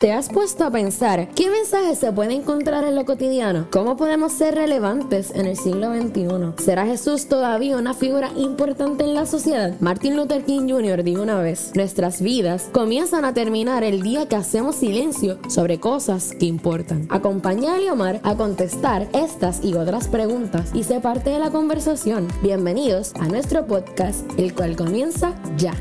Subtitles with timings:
[0.00, 3.66] ¿Te has puesto a pensar qué mensajes se puede encontrar en lo cotidiano?
[3.70, 6.64] ¿Cómo podemos ser relevantes en el siglo XXI?
[6.64, 9.74] ¿Será Jesús todavía una figura importante en la sociedad?
[9.80, 11.04] Martin Luther King Jr.
[11.04, 16.32] dijo una vez, nuestras vidas comienzan a terminar el día que hacemos silencio sobre cosas
[16.32, 17.06] que importan.
[17.10, 22.26] Acompaña a Leomar a contestar estas y otras preguntas y sé parte de la conversación.
[22.42, 25.74] Bienvenidos a nuestro podcast, el cual comienza ya.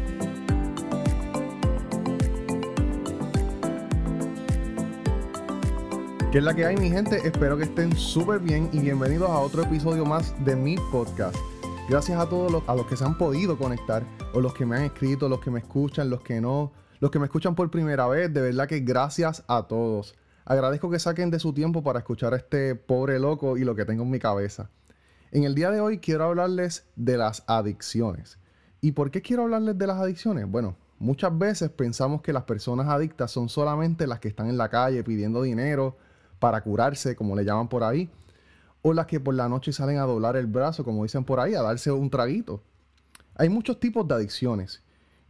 [6.32, 7.28] ¿Qué es la que hay, mi gente?
[7.28, 11.36] Espero que estén súper bien y bienvenidos a otro episodio más de mi podcast.
[11.89, 14.04] Gracias a todos los, a los que se han podido conectar,
[14.36, 17.18] o los que me han escrito, los que me escuchan, los que no, los que
[17.18, 18.32] me escuchan por primera vez.
[18.32, 20.14] De verdad que gracias a todos.
[20.46, 23.86] Agradezco que saquen de su tiempo para escuchar a este pobre loco y lo que
[23.86, 24.70] tengo en mi cabeza.
[25.32, 28.37] En el día de hoy quiero hablarles de las adicciones.
[28.82, 30.46] ¿Y por qué quiero hablarles de las adicciones?
[30.48, 34.70] Bueno, muchas veces pensamos que las personas adictas son solamente las que están en la
[34.70, 35.98] calle pidiendo dinero
[36.39, 38.09] para curarse, como le llaman por ahí,
[38.82, 41.54] o las que por la noche salen a doblar el brazo, como dicen por ahí,
[41.54, 42.64] a darse un traguito.
[43.36, 44.81] Hay muchos tipos de adicciones.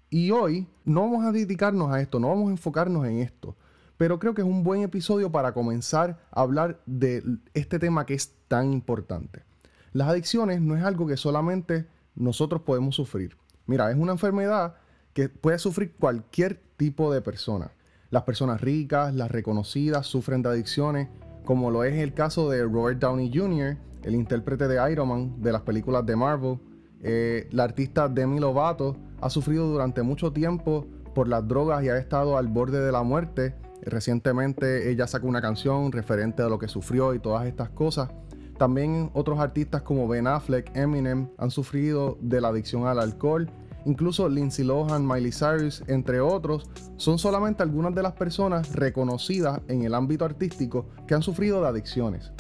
[0.09, 3.55] Y hoy no vamos a dedicarnos a esto, no vamos a enfocarnos en esto.
[3.97, 7.23] Pero creo que es un buen episodio para comenzar a hablar de
[7.53, 9.43] este tema que es tan importante.
[9.91, 11.85] Las adicciones no es algo que solamente
[12.15, 13.35] nosotros podemos sufrir.
[13.65, 14.75] Mira, es una enfermedad
[15.13, 17.71] que puede sufrir cualquier tipo de persona.
[18.11, 21.09] Las personas ricas, las reconocidas, sufren de adicciones,
[21.45, 25.51] como lo es el caso de Robert Downey Jr., el intérprete de Iron Man de
[25.51, 26.57] las películas de Marvel.
[27.01, 31.97] Eh, la artista Demi Lovato ha sufrido durante mucho tiempo por las drogas y ha
[31.97, 33.55] estado al borde de la muerte.
[33.83, 38.09] Recientemente ella sacó una canción referente a lo que sufrió y todas estas cosas.
[38.57, 43.49] También otros artistas como Ben Affleck, Eminem han sufrido de la adicción al alcohol
[43.85, 49.83] Incluso Lindsay Lohan, Miley Cyrus, entre otros, son solamente algunas de las personas reconocidas en
[49.83, 52.31] el ámbito artístico que han sufrido de adicciones.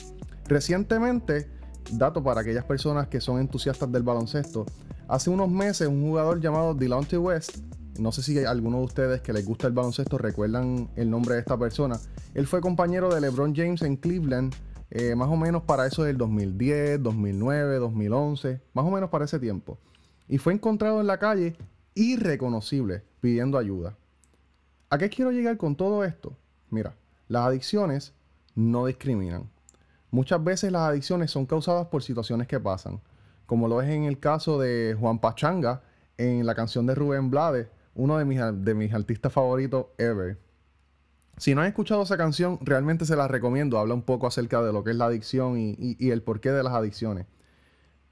[0.47, 1.49] Recientemente,
[1.91, 4.65] dato para aquellas personas que son entusiastas del baloncesto,
[5.07, 7.57] hace unos meses un jugador llamado Delonte West,
[7.99, 11.41] no sé si alguno de ustedes que les gusta el baloncesto recuerdan el nombre de
[11.41, 11.99] esta persona,
[12.33, 14.53] él fue compañero de LeBron James en Cleveland,
[14.91, 19.39] eh, más o menos para eso del 2010, 2009, 2011, más o menos para ese
[19.39, 19.77] tiempo
[20.29, 21.57] y fue encontrado en la calle
[21.95, 23.97] irreconocible pidiendo ayuda.
[24.89, 26.37] ¿A qué quiero llegar con todo esto?
[26.69, 26.95] Mira,
[27.27, 28.13] las adicciones
[28.55, 29.49] no discriminan.
[30.11, 33.01] Muchas veces las adicciones son causadas por situaciones que pasan,
[33.45, 35.81] como lo es en el caso de Juan Pachanga
[36.17, 40.37] en la canción de Rubén Blades, uno de mis, de mis artistas favoritos ever.
[41.37, 43.79] Si no han escuchado esa canción, realmente se la recomiendo.
[43.79, 46.63] Habla un poco acerca de lo que es la adicción y, y el porqué de
[46.63, 47.25] las adicciones.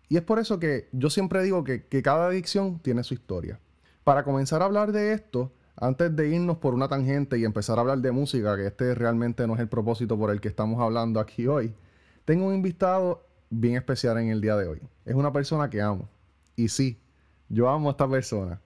[0.09, 3.59] Y es por eso que yo siempre digo que, cada adicción tiene su historia.
[4.03, 7.81] Para comenzar a hablar de esto, antes de irnos por una tangente y empezar a
[7.81, 11.19] hablar de música, que este realmente no es el propósito por el que estamos hablando
[11.19, 11.73] aquí hoy,
[12.23, 14.81] tengo un invitado bien especial en el día de hoy.
[15.06, 16.09] Es una persona que amo.
[16.56, 17.00] Y sí,
[17.50, 18.62] yo amo a esta persona.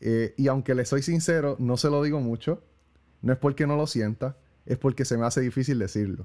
[0.00, 2.62] Eh, y aunque le soy sincero, no se lo digo mucho.
[3.20, 6.24] No es porque no lo sienta, es porque se me hace difícil decirlo.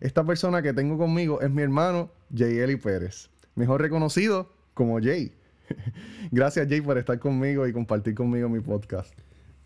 [0.00, 3.28] Esta persona que tengo conmigo es mi hermano Jay Eli Pérez
[3.60, 5.32] mejor reconocido como Jay.
[6.32, 9.12] gracias Jay por estar conmigo y compartir conmigo mi podcast.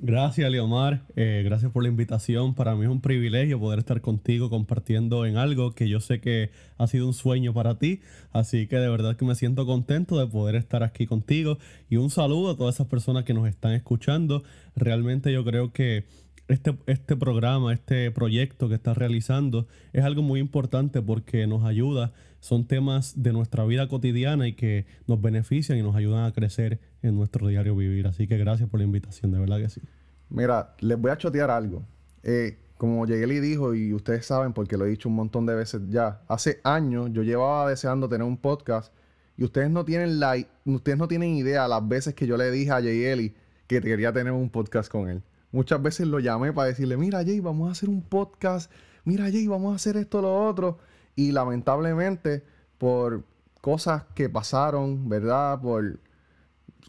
[0.00, 1.02] Gracias, Leomar.
[1.14, 2.54] Eh, gracias por la invitación.
[2.56, 6.50] Para mí es un privilegio poder estar contigo compartiendo en algo que yo sé que
[6.76, 8.00] ha sido un sueño para ti.
[8.32, 11.58] Así que de verdad que me siento contento de poder estar aquí contigo.
[11.88, 14.42] Y un saludo a todas esas personas que nos están escuchando.
[14.74, 16.06] Realmente yo creo que
[16.48, 22.12] este, este programa, este proyecto que estás realizando es algo muy importante porque nos ayuda,
[22.44, 26.78] son temas de nuestra vida cotidiana y que nos benefician y nos ayudan a crecer
[27.00, 28.06] en nuestro diario vivir.
[28.06, 29.80] Así que gracias por la invitación, de verdad que sí.
[30.28, 31.82] Mira, les voy a chotear algo.
[32.22, 35.80] Eh, como Yegeli dijo, y ustedes saben porque lo he dicho un montón de veces
[35.88, 38.92] ya, hace años yo llevaba deseando tener un podcast
[39.38, 42.72] y ustedes no tienen la, ustedes no tienen idea las veces que yo le dije
[42.72, 43.34] a Yegeli
[43.66, 45.22] que quería tener un podcast con él.
[45.50, 48.70] Muchas veces lo llamé para decirle, mira Jay, vamos a hacer un podcast,
[49.06, 50.78] mira Jay, vamos a hacer esto, lo otro.
[51.16, 52.44] Y lamentablemente,
[52.78, 53.24] por
[53.60, 55.60] cosas que pasaron, ¿verdad?
[55.60, 56.00] Por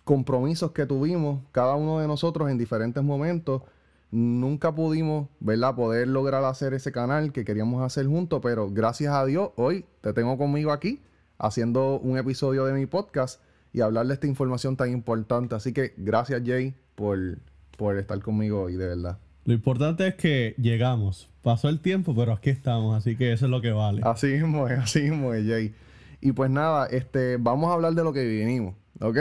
[0.03, 3.63] compromisos que tuvimos, cada uno de nosotros en diferentes momentos,
[4.11, 5.75] nunca pudimos, ¿verdad?
[5.75, 10.13] Poder lograr hacer ese canal que queríamos hacer juntos, pero gracias a Dios, hoy te
[10.13, 11.01] tengo conmigo aquí
[11.37, 13.41] haciendo un episodio de mi podcast
[13.73, 15.55] y hablar de esta información tan importante.
[15.55, 17.37] Así que gracias Jay por
[17.75, 19.17] por estar conmigo hoy, de verdad.
[19.43, 21.29] Lo importante es que llegamos.
[21.45, 24.01] Pasó el tiempo, pero aquí estamos, así que eso es lo que vale.
[24.03, 25.75] Así mismo es, así mismo es, Jay.
[26.19, 29.15] Y pues nada, este, vamos a hablar de lo que vinimos, ¿ok?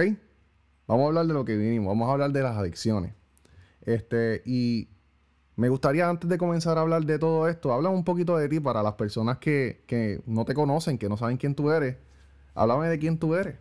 [0.87, 3.13] Vamos a hablar de lo que vinimos, vamos a hablar de las adicciones.
[3.83, 4.89] Este, y
[5.57, 8.59] Me gustaría antes de comenzar a hablar de todo esto, habla un poquito de ti
[8.59, 11.99] para las personas que, que no te conocen, que no saben quién tú eres.
[12.55, 13.57] Háblame de quién tú eres.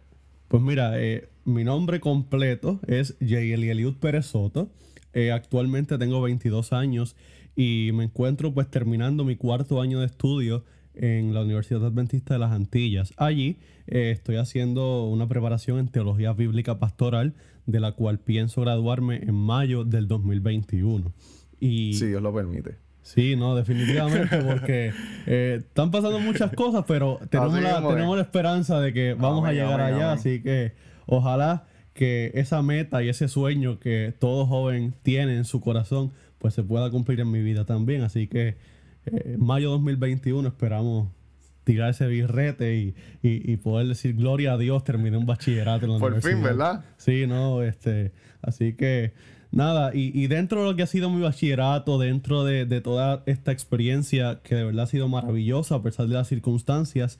[0.47, 3.39] Pues mira, eh, mi nombre completo es J.
[3.41, 4.69] Eliud Pérez Soto.
[5.11, 7.17] Eh, actualmente tengo 22 años
[7.55, 10.63] y me encuentro pues terminando mi cuarto año de estudio
[10.95, 13.13] en la Universidad Adventista de las Antillas.
[13.17, 13.57] Allí
[13.87, 17.33] eh, estoy haciendo una preparación en teología bíblica pastoral,
[17.65, 21.11] de la cual pienso graduarme en mayo del 2021.
[21.59, 22.77] Y, si Dios lo permite.
[23.01, 24.93] Sí, no, definitivamente, porque
[25.27, 29.51] eh, están pasando muchas cosas, pero tenemos, la, tenemos la esperanza de que vamos a
[29.51, 30.73] llegar allá, así que
[31.05, 36.11] ojalá que esa meta y ese sueño que todo joven tiene en su corazón,
[36.43, 38.01] pues se pueda cumplir en mi vida también.
[38.01, 38.57] Así que
[39.05, 41.07] eh, mayo 2021 esperamos
[41.63, 45.99] tirar ese birrete y, y, poder decir gloria a Dios, terminé un bachillerato en la
[45.99, 46.83] Por fin, ¿verdad?
[46.97, 48.11] Sí, no, este,
[48.41, 49.13] así que
[49.51, 53.23] nada, y, y, dentro de lo que ha sido mi bachillerato, dentro de, de, toda
[53.25, 57.19] esta experiencia que de verdad ha sido maravillosa a pesar de las circunstancias,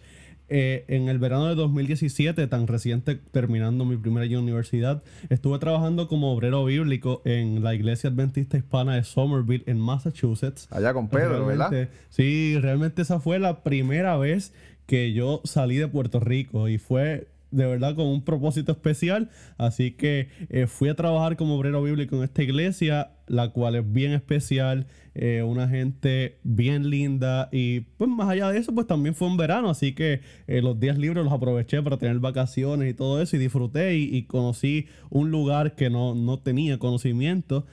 [0.56, 5.58] eh, en el verano de 2017, tan reciente terminando mi primer año de universidad, estuve
[5.58, 10.68] trabajando como obrero bíblico en la iglesia adventista hispana de Somerville, en Massachusetts.
[10.70, 11.90] Allá con Pedro, ¿verdad?
[12.10, 14.54] Sí, realmente esa fue la primera vez
[14.86, 19.30] que yo salí de Puerto Rico y fue de verdad con un propósito especial.
[19.58, 23.94] Así que eh, fui a trabajar como obrero bíblico en esta iglesia, la cual es
[23.94, 27.50] bien especial, eh, una gente bien linda.
[27.52, 30.80] Y pues más allá de eso, pues también fue un verano, así que eh, los
[30.80, 35.30] días libres los aproveché para tener vacaciones y todo eso y disfruté y, conocí un
[35.30, 37.66] lugar que no, no tenía conocimiento.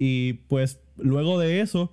[0.00, 1.92] Y pues luego de eso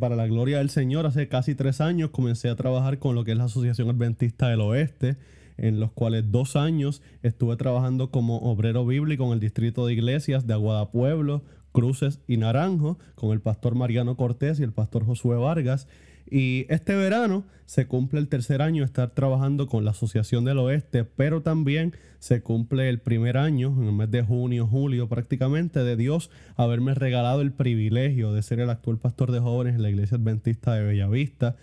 [0.00, 3.30] para la gloria del Señor, hace casi tres años comencé a trabajar con lo que
[3.30, 5.16] es la Asociación Adventista del Oeste
[5.58, 10.46] en los cuales dos años estuve trabajando como obrero bíblico en el distrito de iglesias
[10.46, 11.42] de Aguada Pueblo,
[11.72, 15.88] Cruces y Naranjo, con el pastor Mariano Cortés y el pastor Josué Vargas.
[16.28, 20.58] Y este verano se cumple el tercer año de estar trabajando con la Asociación del
[20.58, 25.84] Oeste, pero también se cumple el primer año, en el mes de junio, julio prácticamente,
[25.84, 29.90] de Dios haberme regalado el privilegio de ser el actual pastor de jóvenes en la
[29.90, 31.56] Iglesia Adventista de Bellavista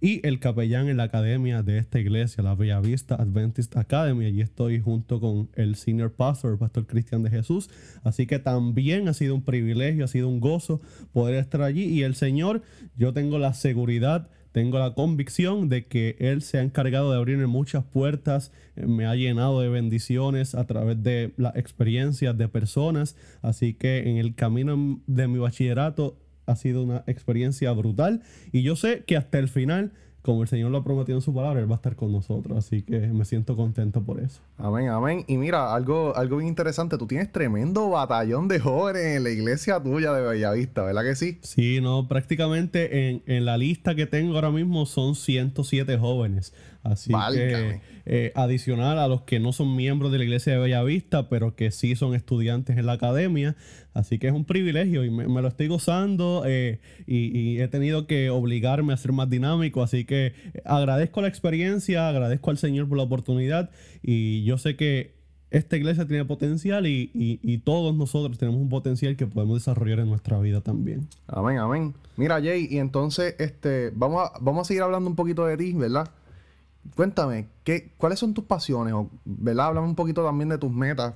[0.00, 4.24] y el capellán en la academia de esta iglesia, la Bellavista Adventist Academy.
[4.24, 7.68] Allí estoy junto con el senior pastor, pastor Cristian de Jesús.
[8.02, 10.80] Así que también ha sido un privilegio, ha sido un gozo
[11.12, 11.84] poder estar allí.
[11.84, 12.62] Y el Señor,
[12.96, 17.46] yo tengo la seguridad tengo la convicción de que Él se ha encargado de abrirme
[17.46, 23.16] muchas puertas, me ha llenado de bendiciones a través de las experiencias de personas.
[23.42, 26.16] Así que en el camino de mi bachillerato
[26.50, 29.92] ha sido una experiencia brutal y yo sé que hasta el final,
[30.22, 32.58] como el Señor lo ha prometido en su palabra, Él va a estar con nosotros,
[32.58, 34.40] así que me siento contento por eso.
[34.58, 35.24] Amén, amén.
[35.28, 39.82] Y mira, algo, algo bien interesante, tú tienes tremendo batallón de jóvenes en la iglesia
[39.82, 41.38] tuya de Bellavista, ¿verdad que sí?
[41.42, 46.52] Sí, no, prácticamente en, en la lista que tengo ahora mismo son 107 jóvenes.
[46.82, 51.28] Así que eh, adicional a los que no son miembros de la iglesia de Bellavista,
[51.28, 53.56] pero que sí son estudiantes en la academia.
[53.92, 58.30] Así que es un privilegio y me, lo estoy gozando eh, y, he tenido que
[58.30, 59.82] obligarme a ser más dinámico.
[59.82, 63.70] Así que eh, agradezco la experiencia, agradezco al Señor por la oportunidad
[64.02, 69.16] y yo sé que esta iglesia tiene potencial y, y, todos nosotros tenemos un potencial
[69.16, 71.08] que podemos desarrollar en nuestra vida también.
[71.26, 71.94] Amén, amén.
[72.16, 75.72] Mira, Jay, y entonces este, vamos, a, vamos a seguir hablando un poquito de ti,
[75.72, 76.08] ¿verdad?
[76.96, 78.92] Cuéntame, ¿qué, ¿cuáles son tus pasiones?
[78.94, 79.66] O, ¿Verdad?
[79.66, 81.14] Háblame un poquito también de tus metas.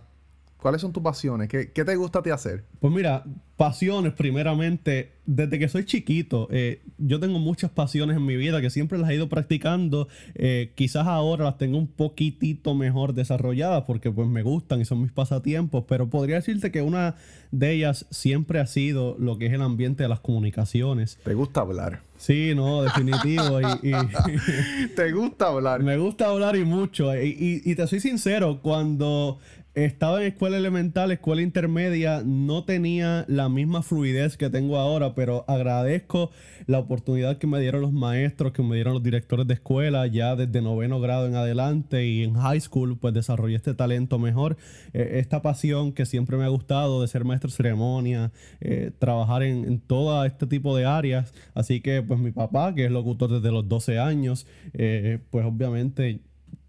[0.64, 1.50] ¿Cuáles son tus pasiones?
[1.50, 2.64] ¿Qué, ¿Qué, te gusta a ti hacer?
[2.80, 3.22] Pues mira,
[3.58, 8.70] pasiones primeramente, desde que soy chiquito, eh, yo tengo muchas pasiones en mi vida que
[8.70, 10.08] siempre las he ido practicando.
[10.34, 15.02] Eh, quizás ahora las tengo un poquitito mejor desarrolladas porque pues me gustan y son
[15.02, 17.16] mis pasatiempos, pero podría decirte que una
[17.50, 21.18] de ellas siempre ha sido lo que es el ambiente de las comunicaciones.
[21.22, 22.00] ¿Te gusta hablar?
[22.16, 23.60] Sí, no, definitivo.
[23.82, 23.92] y,
[24.96, 25.82] ¿Te gusta hablar?
[25.84, 27.14] Me gusta hablar y mucho.
[27.14, 29.38] Y, y te soy sincero, cuando
[29.74, 35.44] estaba en escuela elemental, escuela intermedia, no tenía la misma fluidez que tengo ahora, pero
[35.48, 36.30] agradezco
[36.66, 40.36] la oportunidad que me dieron los maestros, que me dieron los directores de escuela, ya
[40.36, 44.56] desde noveno grado en adelante y en high school, pues desarrollé este talento mejor,
[44.92, 49.42] eh, esta pasión que siempre me ha gustado de ser maestro de ceremonia, eh, trabajar
[49.42, 51.34] en, en, todo este tipo de áreas.
[51.54, 56.20] Así que pues mi papá, que es locutor desde los 12 años, eh, pues obviamente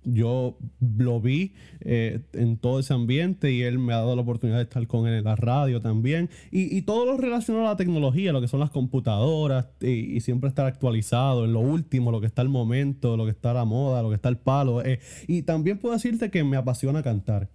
[0.06, 4.58] yo lo vi eh, en todo ese ambiente y él me ha dado la oportunidad
[4.58, 6.30] de estar con él en la radio también.
[6.52, 10.66] Y, todo lo relacionado a la tecnología, lo que son las computadoras y, siempre estar
[10.66, 14.10] actualizado en lo último, lo que está al momento, lo que está la moda, lo
[14.10, 14.84] que está al palo.
[14.84, 15.00] Eh.
[15.28, 17.50] Y también puedo decirte que me apasiona cantar.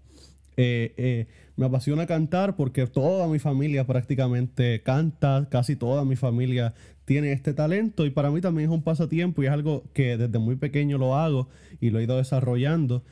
[0.56, 1.26] Eh,
[1.56, 6.74] me apasiona cantar porque toda mi familia prácticamente canta, casi toda mi familia
[7.10, 10.38] tiene este talento y para mí también es un pasatiempo y es algo que desde
[10.38, 11.48] muy pequeño lo hago
[11.80, 13.02] y lo he ido desarrollando.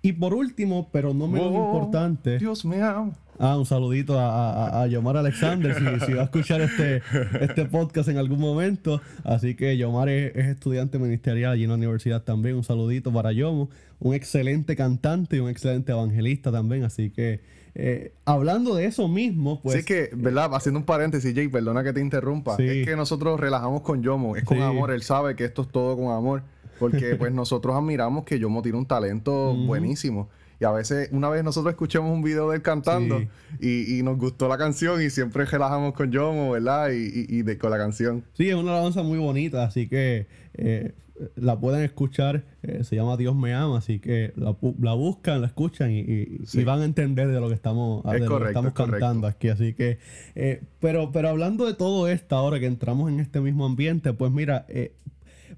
[0.00, 3.10] Y por último, pero no menos importante, Dios mío.
[3.36, 7.02] Ah, un saludito a, a, a Yomar Alexander, si, si va a escuchar este,
[7.40, 9.00] este podcast en algún momento.
[9.24, 12.54] Así que Yomar es, es estudiante ministerial allí en la universidad también.
[12.54, 16.84] Un saludito para Yomo, un excelente cantante y un excelente evangelista también.
[16.84, 17.40] Así que
[17.80, 19.74] eh, hablando de eso mismo, pues...
[19.74, 20.50] sí, es que, ¿verdad?
[20.54, 22.56] Haciendo un paréntesis, Jay, perdona que te interrumpa.
[22.56, 22.64] Sí.
[22.66, 24.62] Es que nosotros relajamos con Yomo, es con Sí.
[24.64, 26.42] amor, él sabe que esto es todo con amor.
[26.80, 30.28] Porque pues nosotros admiramos que Yomo tiene un talento buenísimo.
[30.60, 33.28] Y a veces, una vez nosotros escuchamos un video de él cantando Sí.
[33.60, 36.90] y, y nos gustó la canción y siempre relajamos con Yomo, ¿verdad?
[36.90, 38.24] Y, y- y de, con la canción.
[38.32, 40.94] Sí, es una alabanza muy bonita, así que eh,
[41.36, 42.44] la pueden escuchar.
[42.62, 46.38] eh, se llama Dios me ama, así que la, la buscan, la escuchan y, y-
[46.44, 46.60] Sí.
[46.60, 48.74] y van a entender de lo que estamos, Es de lo que correcto, estamos es
[48.98, 49.48] cantando aquí.
[49.48, 49.98] Así que,
[50.34, 54.32] eh, pero, pero hablando de todo esto, ahora que entramos en este mismo ambiente, pues
[54.32, 54.92] mira, eh,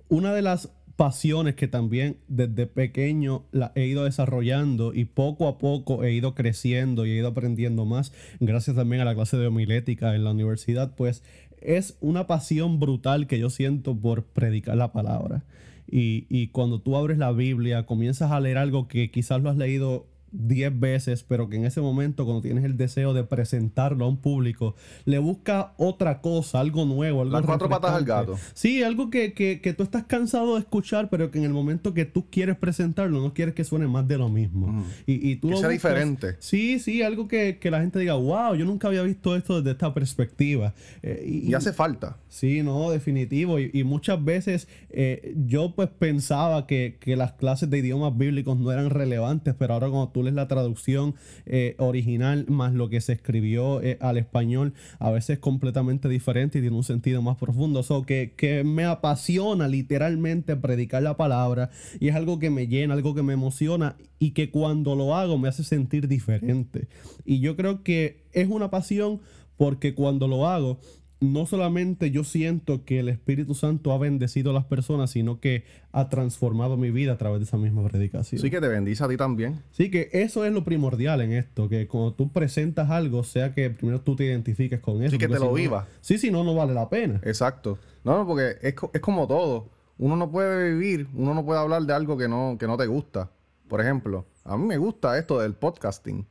[0.08, 5.56] una de las pasiones que también desde pequeño la he ido desarrollando y poco a
[5.56, 9.46] poco he ido creciendo y he ido aprendiendo más gracias también a la clase de
[9.46, 11.22] homilética en la universidad pues
[11.60, 15.44] es una pasión brutal que yo siento por predicar la palabra.
[15.90, 19.56] Y, y cuando tú abres la Biblia comienzas a leer algo que quizás lo has
[19.56, 24.08] leído 10 veces, pero que en ese momento, cuando tienes el deseo de presentarlo a
[24.08, 28.36] un público, le busca otra cosa, algo nuevo, algo Las cuatro patas al gato.
[28.54, 31.94] Sí, algo que, que, que tú estás cansado de escuchar, pero que en el momento
[31.94, 34.66] que tú quieres presentarlo, no quieres que suene más de lo mismo.
[34.68, 34.84] Ujú.
[35.06, 36.36] y, y tú Que sea buscas- diferente.
[36.38, 39.72] Sí, sí, algo que, que la gente diga, wow, yo nunca había visto esto desde
[39.72, 40.74] esta perspectiva.
[41.02, 42.16] Eh, y, Y hace falta.
[42.30, 43.58] Sí, no, definitivo.
[43.58, 48.56] Y, y muchas veces eh, yo pues pensaba que, que las clases de idiomas bíblicos
[48.56, 53.00] no eran relevantes, pero ahora cuando tú lees la traducción eh, original más lo que
[53.00, 57.36] se escribió eh, al español, a veces es completamente diferente y tiene un sentido más
[57.36, 57.82] profundo.
[57.82, 62.94] So, que, que me apasiona literalmente predicar la palabra y es algo que me llena,
[62.94, 66.86] algo que me emociona y que cuando lo hago me hace sentir diferente.
[67.24, 69.20] Y yo creo que es una pasión
[69.56, 70.78] porque cuando lo hago,
[71.20, 75.64] no solamente yo siento que el Espíritu Santo ha bendecido a las personas, sino que
[75.92, 78.40] ha transformado mi vida a través de esa misma predicación.
[78.40, 79.62] Sí que te bendice a ti también.
[79.70, 83.68] Sí, que eso es lo primordial en esto, que cuando tú presentas algo, sea que
[83.70, 85.10] primero tú te identifiques con eso.
[85.12, 85.86] Sí, que te lo no- vivas.
[86.00, 87.20] Sí, si no, no vale la pena.
[87.24, 87.78] Exacto.
[88.02, 89.68] No, no, porque es, es como todo.
[89.98, 92.86] Uno no puede vivir, uno no puede hablar de algo que no, que no te
[92.86, 93.30] gusta.
[93.68, 96.26] Por ejemplo, a mí me gusta esto del podcasting.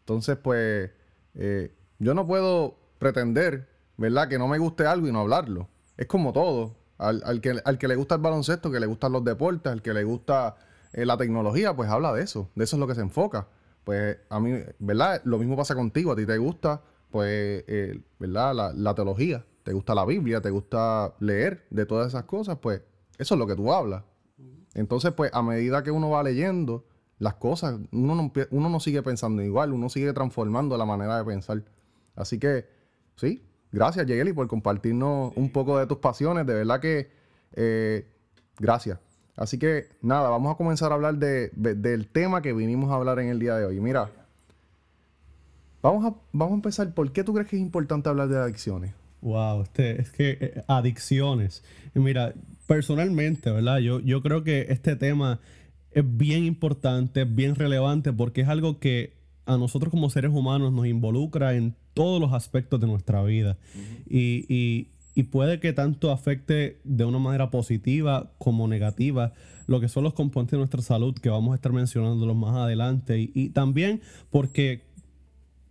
[0.00, 0.90] Entonces, pues,
[1.34, 3.68] eh, yo no puedo pretender,
[4.00, 5.68] ¿verdad?, que no me guste algo y no hablarlo.
[5.98, 6.74] Es como todo.
[6.96, 9.82] Al, al que, al que le gusta el baloncesto, que le gustan los deportes, al
[9.82, 10.56] que le gusta
[10.94, 12.48] eh, la tecnología, pues habla de eso.
[12.54, 13.48] De eso es lo que se enfoca.
[13.84, 15.20] Pues a mí, ¿verdad?
[15.24, 16.12] Lo mismo pasa contigo.
[16.12, 18.54] A ti te gusta, pues, eh, ¿verdad?
[18.54, 19.44] La, la teología.
[19.64, 22.80] Te gusta la Biblia, te gusta leer de todas esas cosas, pues
[23.18, 24.02] eso es lo que tú hablas.
[24.72, 26.86] Entonces, pues a medida que uno va leyendo
[27.18, 31.24] las cosas, uno no, uno no sigue pensando igual, uno sigue transformando la manera de
[31.24, 31.62] pensar.
[32.16, 32.66] Así que,
[33.16, 36.46] sí, gracias, Yegeli, por compartirnos un poco de tus pasiones.
[36.46, 37.10] De verdad que,
[37.54, 38.06] eh,
[38.58, 38.98] gracias.
[39.36, 42.94] Así que, nada, vamos a comenzar a hablar de- de- del tema que vinimos a
[42.96, 43.80] hablar en el día de hoy.
[43.80, 44.10] Mira,
[45.82, 46.92] vamos a, vamos a empezar.
[46.94, 48.92] ¿Por qué tú crees que es importante hablar de adicciones?
[49.22, 51.62] Wow, este, es que eh, adicciones.
[51.94, 52.34] Mira,
[52.66, 53.78] personalmente, ¿verdad?
[53.78, 55.40] Yo, yo creo que este tema
[55.92, 59.14] es bien importante, es bien relevante, porque es algo que
[59.46, 63.56] a nosotros como seres humanos nos involucra en todos los aspectos de nuestra vida.
[64.08, 69.32] y, y- y puede que tanto afecte de una manera positiva como negativa
[69.66, 73.20] lo que son los componentes de nuestra salud, que vamos a estar mencionándolos más adelante.
[73.20, 74.82] y- y también porque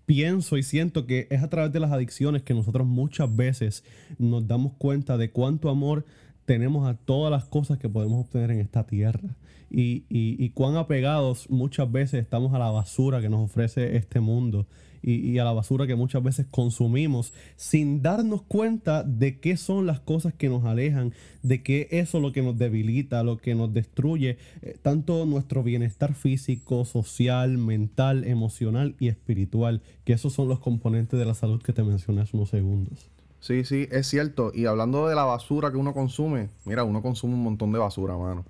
[0.05, 3.83] pienso y siento que es a través de las adicciones que nosotros muchas veces
[4.17, 6.05] nos damos cuenta de cuánto amor
[6.45, 9.35] tenemos a todas las cosas que podemos obtener en esta tierra.
[9.71, 14.19] Y, y- y cuán apegados muchas veces estamos a la basura que nos ofrece este
[14.19, 14.65] mundo
[15.01, 19.85] y, y a la basura que muchas veces consumimos sin darnos cuenta de qué son
[19.85, 23.55] las cosas que nos alejan, de qué eso es lo que nos debilita, lo que
[23.55, 30.49] nos destruye, eh, tanto nuestro bienestar físico, social, mental, emocional y espiritual, que esos son
[30.49, 33.09] los componentes de la salud que te mencioné hace unos segundos.
[33.39, 34.51] Sí, sí, es cierto.
[34.53, 38.17] Y hablando de la basura que uno consume, mira, uno consume un montón de basura,
[38.17, 38.46] mano.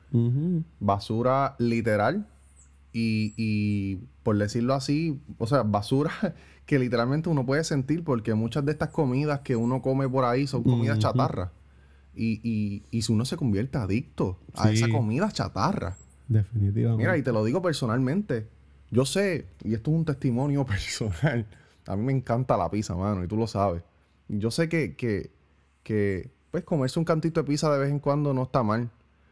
[0.79, 2.27] Basura literal
[2.91, 6.12] y, y por decirlo así, o sea, basura
[6.65, 10.48] que literalmente uno puede sentir porque muchas de estas comidas que uno come por ahí
[10.48, 11.08] son comidas Ujú.
[11.08, 11.51] chatarra.
[12.15, 15.98] Y, y, y si uno se convierte adicto a esa comida chatarra.
[16.27, 17.01] Definitivamente.
[17.01, 18.48] Mira, y te lo digo personalmente.
[18.91, 21.46] Yo sé, y esto es un testimonio personal,
[21.86, 23.84] a mí me encanta la pizza, mano, y tú lo sabes.
[24.29, 25.31] Yo sé que, que,
[25.83, 28.89] que pues comerse un cantito de pizza de vez en cuando no está mal,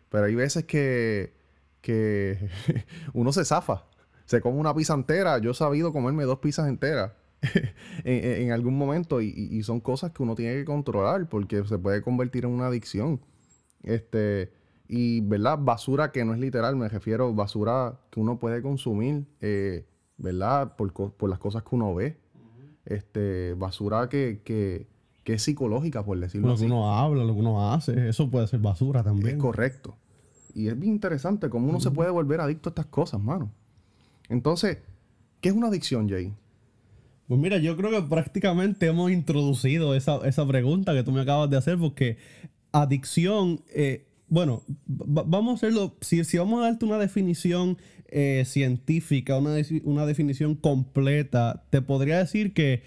[0.09, 1.33] pero hay veces que,
[1.81, 2.49] que
[3.13, 3.85] uno se zafa,
[4.25, 5.37] se come una pizza entera.
[5.39, 7.13] Yo he sabido comerme dos pizzas enteras
[8.03, 12.45] en, algún momento y, son cosas que uno tiene que controlar porque se puede convertir
[12.45, 13.21] en una adicción.
[13.83, 14.51] Este,
[14.87, 15.57] y, ¿verdad?
[15.61, 19.85] Basura que no es literal, me refiero basura que uno puede consumir, eh,
[20.17, 20.75] ¿verdad?
[20.75, 22.17] Por, por, las cosas que uno ve.
[22.87, 24.87] Este, basura que, que,
[25.25, 26.63] que, es psicológica, por decirlo así.
[26.63, 29.35] Lo que uno habla, lo que uno hace, eso puede ser basura también.
[29.35, 29.97] Es correcto.
[30.55, 33.51] Y es bien interesante cómo uno se puede volver adicto a estas cosas, mano.
[34.29, 34.79] Entonces,
[35.41, 36.33] ¿qué es una adicción, Jay?
[37.27, 41.57] Pues mira, yo creo que prácticamente hemos introducido esa, pregunta que tú me acabas de
[41.57, 42.17] hacer, porque
[42.71, 47.77] adicción, eh, bueno, vamos a hacerlo, si, si, vamos a darte una definición
[48.09, 52.83] eh, científica, una, una, definición completa, te podría decir que,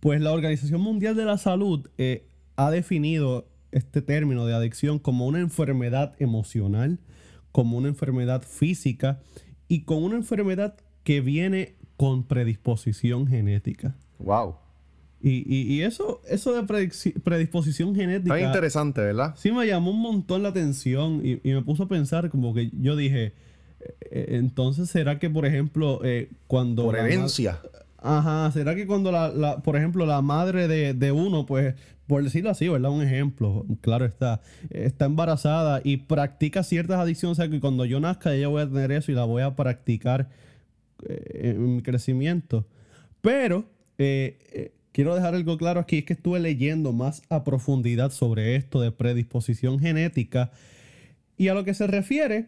[0.00, 2.26] pues la Organización Mundial de la Salud eh,
[2.56, 6.98] ha definido este término de adicción como una enfermedad emocional,
[7.52, 9.20] como una enfermedad física
[9.68, 13.96] y con una enfermedad que viene con predisposición genética.
[14.18, 14.56] Wow.
[15.24, 16.64] Y, eso, eso de
[17.22, 18.36] predisposición genética.
[18.36, 19.34] Está interesante, ¿verdad?
[19.36, 22.96] Sí, me llamó un montón la atención y, me puso a pensar, como que yo
[22.96, 23.32] dije,
[24.10, 26.84] entonces, ¿será que, por ejemplo, eh, cuando.
[26.84, 27.60] Por herencia.
[27.98, 31.76] Ajá, ¿será que cuando, la, por ejemplo, la madre de, de, uno, pues,
[32.08, 32.90] por decirlo así, ¿verdad?
[32.90, 38.00] Un ejemplo, claro está, está embarazada y practica ciertas adicciones, o sea, que cuando yo
[38.00, 40.28] nazca ella voy a tener eso y la voy a practicar
[41.08, 42.66] eh, en mi crecimiento.
[43.20, 43.64] Pero
[43.98, 48.56] eh, eh, quiero dejar algo claro aquí, es que estuve leyendo más a profundidad sobre
[48.56, 50.50] esto de predisposición genética
[51.36, 52.46] y a lo que se refiere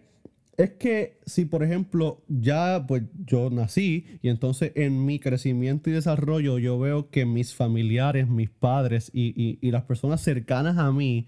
[0.57, 5.93] es que si por ejemplo ya pues yo nací y entonces en mi crecimiento y
[5.93, 11.27] desarrollo yo veo que mis familiares, mis padres y, las personas cercanas a mí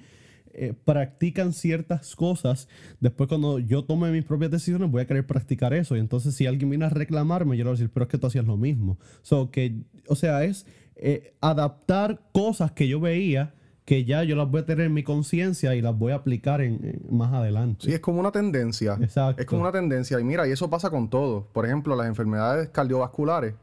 [0.52, 2.68] eh, practican ciertas cosas,
[3.00, 6.46] después cuando yo tome mis propias decisiones voy a querer practicar eso y entonces si
[6.46, 8.56] alguien viene a reclamarme yo le voy a decir, pero es que tú hacías lo
[8.56, 8.98] mismo.
[9.22, 9.74] So, que,
[10.06, 13.52] o sea, es eh, adaptar cosas que yo veía
[13.86, 16.60] que ya yo las voy a tener en mi conciencia y las voy a aplicar
[16.60, 17.86] en, más adelante.
[17.86, 18.98] Sí, es como una tendencia.
[19.00, 19.40] Exacto.
[19.40, 20.18] Es como una tendencia.
[20.18, 21.46] Y mira, y eso pasa con todo.
[21.52, 23.54] Por ejemplo, las enfermedades cardiovasculares.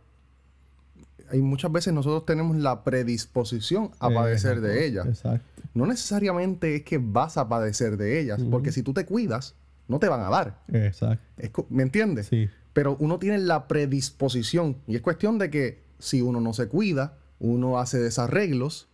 [1.30, 5.08] Hay muchas veces nosotros tenemos la predisposición a padecer de ellas.
[5.08, 5.46] Exacto.
[5.74, 9.56] No necesariamente es que vas a padecer de ellas, porque si tú te cuidas,
[9.90, 10.64] no te van a dar.
[10.72, 11.66] Exacto.
[11.70, 12.28] ¿Me entiendes?
[12.28, 12.50] Sí.
[12.72, 17.18] Pero uno tiene la predisposición y es cuestión de que si uno no se cuida,
[17.40, 18.88] uno hace desarreglos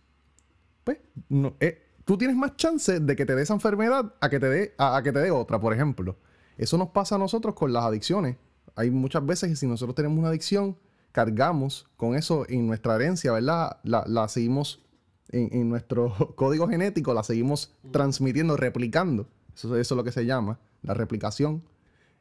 [0.84, 4.40] pues, no, eh, tú tienes más chance de que te dé esa enfermedad a que
[4.40, 6.16] te dé a, que te dé otra, por ejemplo.
[6.56, 8.36] Eso nos pasa a nosotros con las adicciones.
[8.74, 10.76] Hay muchas veces que si nosotros tenemos una adicción,
[11.12, 13.78] cargamos con eso en nuestra herencia, ¿verdad?
[13.84, 14.84] La, seguimos
[15.28, 19.28] en, nuestro código genético, la seguimos transmitiendo, replicando.
[19.54, 21.62] Eso, es lo que se llama, la replicación.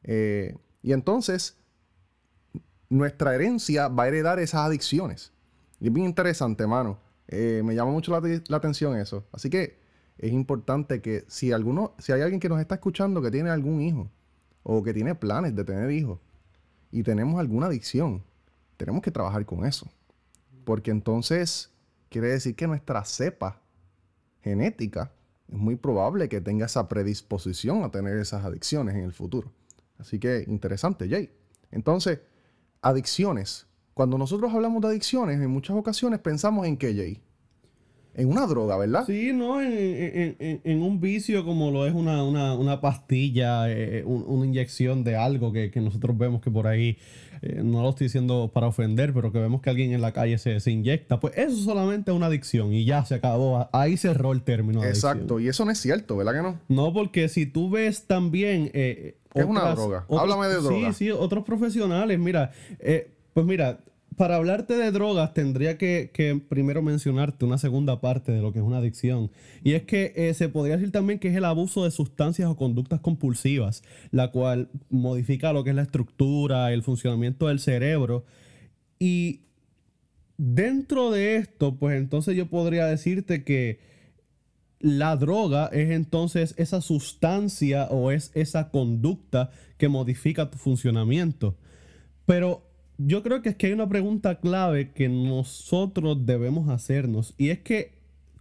[0.04, 1.58] Eh, y entonces,
[2.90, 5.32] nuestra herencia va a heredar esas adicciones.
[5.80, 7.00] Y es bien interesante, hermano.
[7.32, 9.24] Eh, me llama mucho la, atención eso.
[9.32, 9.78] Así que
[10.18, 13.82] es importante que si alguno, si hay alguien que nos está escuchando que tiene algún
[13.82, 14.10] hijo
[14.64, 16.20] o que tiene planes de tener hijos
[16.92, 18.24] y tenemos alguna adicción,
[18.78, 19.88] tenemos que trabajar con eso.
[20.66, 21.72] Porque entonces
[22.10, 23.62] quiere decir que nuestra cepa
[24.42, 25.12] genética
[25.48, 29.52] es muy probable que tenga esa predisposición a tener esas adicciones en el futuro.
[30.00, 31.32] Así que interesante, Jay.
[31.70, 32.22] Entonces,
[32.82, 33.68] adicciones
[34.00, 37.20] cuando nosotros hablamos de adicciones, en muchas ocasiones pensamos en qué, Jay.
[38.14, 39.04] En una droga, ¿verdad?
[39.06, 45.52] Sí, no, en, un vicio como lo es una, pastilla, eh, una inyección de algo
[45.52, 46.98] que, nosotros vemos que por ahí,
[47.42, 50.38] eh, no lo estoy diciendo para ofender, pero que vemos que alguien en la calle
[50.38, 54.44] se, inyecta, pues eso solamente es una adicción y ya se acabó, ahí cerró el
[54.44, 54.80] término.
[54.80, 56.58] De Exacto, y eso no es cierto, ¿verdad que no?
[56.70, 58.72] No, porque si tú ves también...
[58.74, 60.06] Eh, ¿Qué es una droga?
[60.10, 60.94] Háblame de droga.
[60.94, 62.54] Sí, sí, otros profesionales, mira,
[63.34, 63.80] pues mira,
[64.20, 68.66] para hablarte de drogas tendría que, primero mencionarte una segunda parte de lo que es
[68.66, 69.32] una adicción.
[69.64, 72.58] Y es que eh, se podría decir también que es el abuso de sustancias o
[72.58, 78.26] conductas compulsivas, la cual modifica lo que es la estructura, el funcionamiento del cerebro.
[79.00, 79.44] Y
[80.36, 83.80] dentro de esto, pues entonces yo podría decirte que
[84.82, 91.56] la droga es entonces esa sustancia o es esa conducta que modifica tu funcionamiento.
[92.26, 92.69] Pero
[93.00, 97.60] yo creo que es que hay una pregunta clave que nosotros debemos hacernos y es
[97.60, 97.94] que,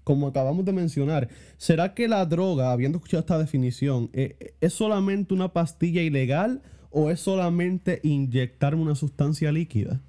[0.03, 5.33] como acabamos de mencionar, ¿será que la droga, habiendo escuchado esta definición, eh, es solamente
[5.33, 10.01] una pastilla ilegal o es solamente inyectarme una sustancia líquida?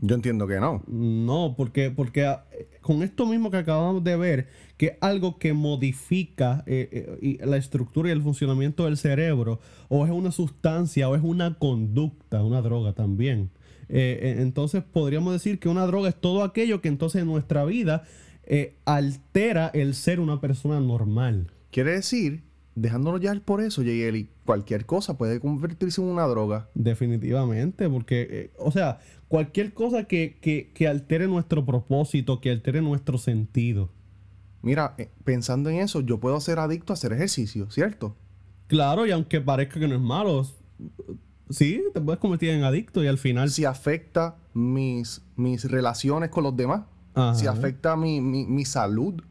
[0.00, 0.82] Yo entiendo que no.
[0.86, 2.44] No, porque, porque ah,
[2.80, 7.56] con esto mismo que acabamos de ver, que es algo que modifica eh, eh, la
[7.56, 12.62] estructura y el funcionamiento del cerebro, o es una sustancia, o es una conducta, una
[12.62, 13.50] droga también.
[13.88, 18.04] Eh, entonces podríamos decir que una droga es todo aquello que entonces en nuestra vida
[18.86, 21.50] altera el ser una persona normal.
[21.70, 22.42] Quiere decir
[22.80, 26.68] dejándonos ya por eso, y cualquier cosa puede convertirse en una droga.
[26.74, 33.90] Definitivamente, porque, eh, o sea, cualquier cosa que, altere nuestro propósito, que altere nuestro sentido.
[34.62, 38.16] Mira, eh, pensando en eso, yo puedo ser adicto a hacer ejercicio, ¿cierto?
[38.66, 40.46] Claro, y aunque parezca que no es malo,
[41.48, 43.50] sí, te puedes convertir en adicto y al final...
[43.50, 46.82] Si afecta mis, mis relaciones con los demás,
[47.34, 49.22] si afecta mi, mi salud,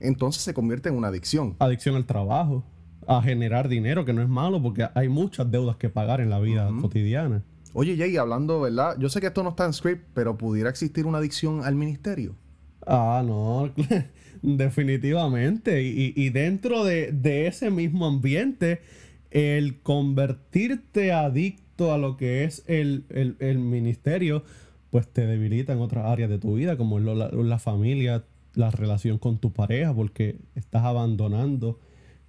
[0.00, 1.54] entonces se convierte en una adicción.
[1.60, 2.64] Adicción al trabajo
[3.06, 6.40] a generar dinero, que no es malo porque hay muchas deudas que pagar en la
[6.40, 7.42] vida cotidiana.
[7.78, 8.96] Oye, Jay, hablando, ¿verdad?
[8.98, 12.34] Yo sé que esto no está en script, pero ¿pudiera existir una adicción al ministerio?
[12.86, 13.70] Ah, no,
[14.42, 15.82] definitivamente.
[15.82, 18.80] Y, dentro de, ese mismo ambiente,
[19.30, 23.04] el convertirte adicto a lo que es el,
[23.58, 24.42] ministerio,
[24.88, 29.18] pues te debilita en otras áreas de tu vida, como la, la familia, la relación
[29.18, 31.78] con tu pareja, porque estás abandonando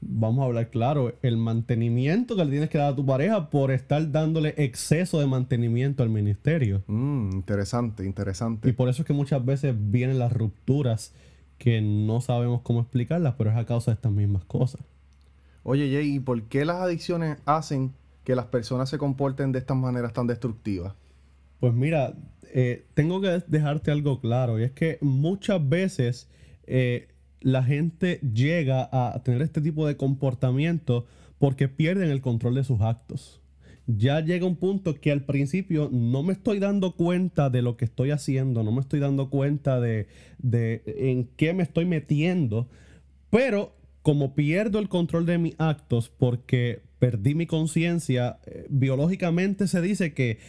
[0.01, 3.71] vamos a hablar claro, el mantenimiento que le tienes que dar a tu pareja por
[3.71, 6.83] estar dándole exceso de mantenimiento al ministerio.
[6.88, 8.69] Mm, interesante, interesante.
[8.69, 11.13] Y por eso es que muchas veces vienen las rupturas
[11.57, 14.81] que no sabemos cómo explicarlas, pero es a causa de estas mismas cosas.
[15.63, 19.77] Oye, Jay, ¿y por qué las adicciones hacen que las personas se comporten de estas
[19.77, 20.93] maneras tan destructivas?
[21.60, 22.13] Pues mira,
[22.53, 26.29] eh, tengo que dejarte algo claro, y es que muchas veces
[26.67, 27.07] eh,
[27.41, 31.06] la gente llega a tener este tipo de comportamiento
[31.39, 33.41] porque pierden el control de sus actos.
[33.88, 37.86] Ya llega un punto que al principio no me estoy dando cuenta de lo que
[37.86, 40.08] estoy haciendo, no me estoy dando cuenta de,
[40.43, 42.67] en qué me estoy metiendo,
[43.30, 49.82] pero como pierdo el control de mis actos porque perdí mi conciencia, eh, biológicamente se
[49.82, 50.39] dice que,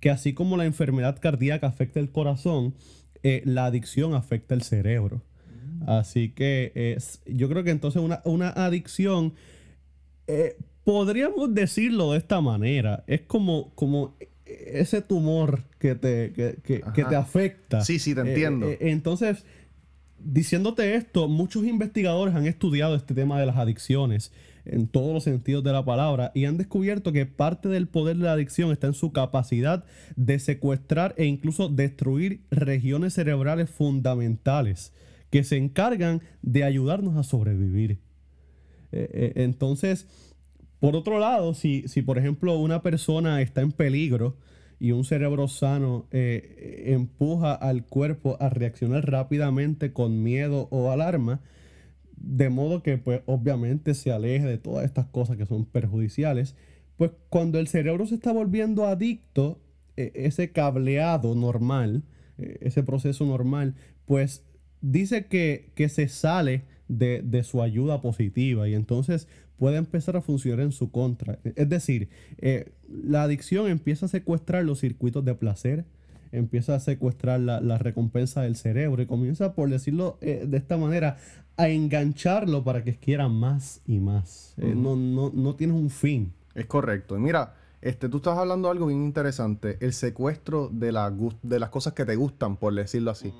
[0.00, 2.74] que, así como la enfermedad cardíaca afecta el corazón,
[3.22, 5.22] eh, la adicción afecta el cerebro.
[5.86, 9.34] Así que yo creo que entonces una, adicción,
[10.26, 17.16] eh, podríamos decirlo de esta manera, es como, como ese tumor que te, que, te
[17.16, 17.80] afecta.
[17.82, 18.68] Sí, sí, te eh, entiendo.
[18.68, 19.44] Eh, entonces,
[20.18, 24.32] diciéndote esto, muchos investigadores han estudiado este tema de las adicciones
[24.64, 28.24] en todos los sentidos de la palabra y han descubierto que parte del poder de
[28.24, 29.84] la adicción está en su capacidad
[30.16, 34.92] de secuestrar e incluso destruir regiones cerebrales fundamentales
[35.30, 37.98] que se encargan de ayudarnos a sobrevivir.
[38.92, 40.06] Eh, eh, entonces,
[40.80, 44.36] por otro lado, si, si, por ejemplo una persona está en peligro
[44.78, 51.40] y un cerebro sano eh, empuja al cuerpo a reaccionar rápidamente con miedo o alarma,
[52.16, 56.54] de modo que pues obviamente se aleje de todas estas cosas que son perjudiciales,
[56.96, 59.60] pues cuando el cerebro se está volviendo adicto,
[59.96, 62.02] ese cableado normal,
[62.36, 64.45] ese proceso normal, pues
[64.90, 70.72] dice que, se sale de, su ayuda positiva y entonces puede empezar a funcionar en
[70.72, 71.38] su contra.
[71.44, 75.84] Es decir, eh, la adicción empieza a secuestrar los circuitos de placer,
[76.32, 81.16] empieza a secuestrar la, recompensa del cerebro y comienza, por decirlo eh, de esta manera,
[81.56, 84.54] a engancharlo para que quiera más y más.
[84.58, 86.32] Eh, no, no, tienes un fin.
[86.54, 87.18] Es correcto.
[87.18, 91.70] Mira, este, tú estás hablando de algo bien interesante, el secuestro de, la, de las
[91.70, 93.32] cosas que te gustan, por decirlo así.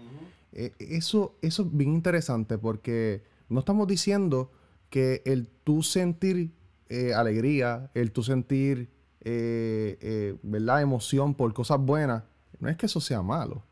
[0.58, 4.50] Eh, eso, eso es bien interesante porque no estamos diciendo
[4.88, 6.50] que el tú sentir
[6.88, 8.88] eh, alegría, el tú sentir,
[9.20, 10.80] eh, ¿verdad?
[10.80, 12.22] Emoción por cosas buenas,
[12.58, 13.64] no es que eso sea malo.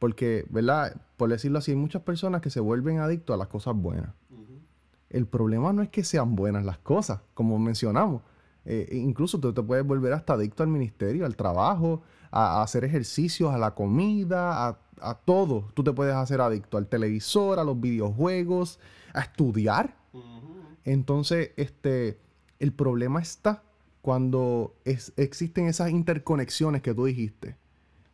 [0.00, 1.00] Porque, ¿verdad?
[1.16, 4.10] Por decirlo así, hay muchas personas que se vuelven adictos a las cosas buenas.
[5.10, 8.22] El problema no es que sean buenas las cosas, como mencionamos.
[8.90, 13.52] incluso tú te puedes volver hasta adicto al ministerio, al trabajo, a, a hacer ejercicios,
[13.52, 15.68] a la comida, a a todo.
[15.74, 18.78] Tú te puedes hacer adicto al televisor, a los videojuegos,
[19.14, 19.96] a estudiar.
[20.84, 22.18] Entonces, este,
[22.58, 23.62] el problema está
[24.00, 27.56] cuando existen esas interconexiones que tú dijiste.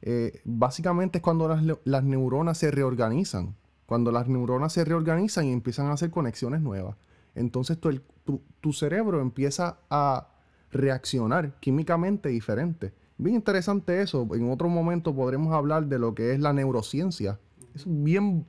[0.02, 1.48] Eh, básicamente es cuando
[1.84, 3.54] las, neuronas se reorganizan.
[3.86, 6.96] Cuando las neuronas se reorganizan y empiezan a hacer conexiones nuevas.
[7.34, 10.28] Entonces tu cerebro empieza a
[10.70, 12.92] reaccionar químicamente diferente.
[13.16, 14.28] Bien interesante eso.
[14.34, 17.38] En otro momento podremos hablar de lo que es la neurociencia.
[17.74, 18.46] Es bien.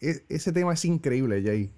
[0.00, 1.70] E, ese tema es increíble, Jay.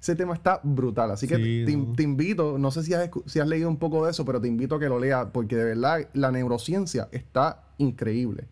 [0.00, 1.10] ese tema está brutal.
[1.10, 1.92] Así que Sí, te, no.
[1.94, 4.48] te invito, no sé si has, si has leído un poco de eso, pero te
[4.48, 8.44] invito a que lo leas, porque de verdad la neurociencia está increíble.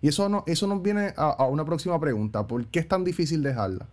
[0.00, 2.46] Y eso, no, eso nos viene a, a una próxima pregunta.
[2.46, 3.88] ¿Por qué es tan difícil dejarla?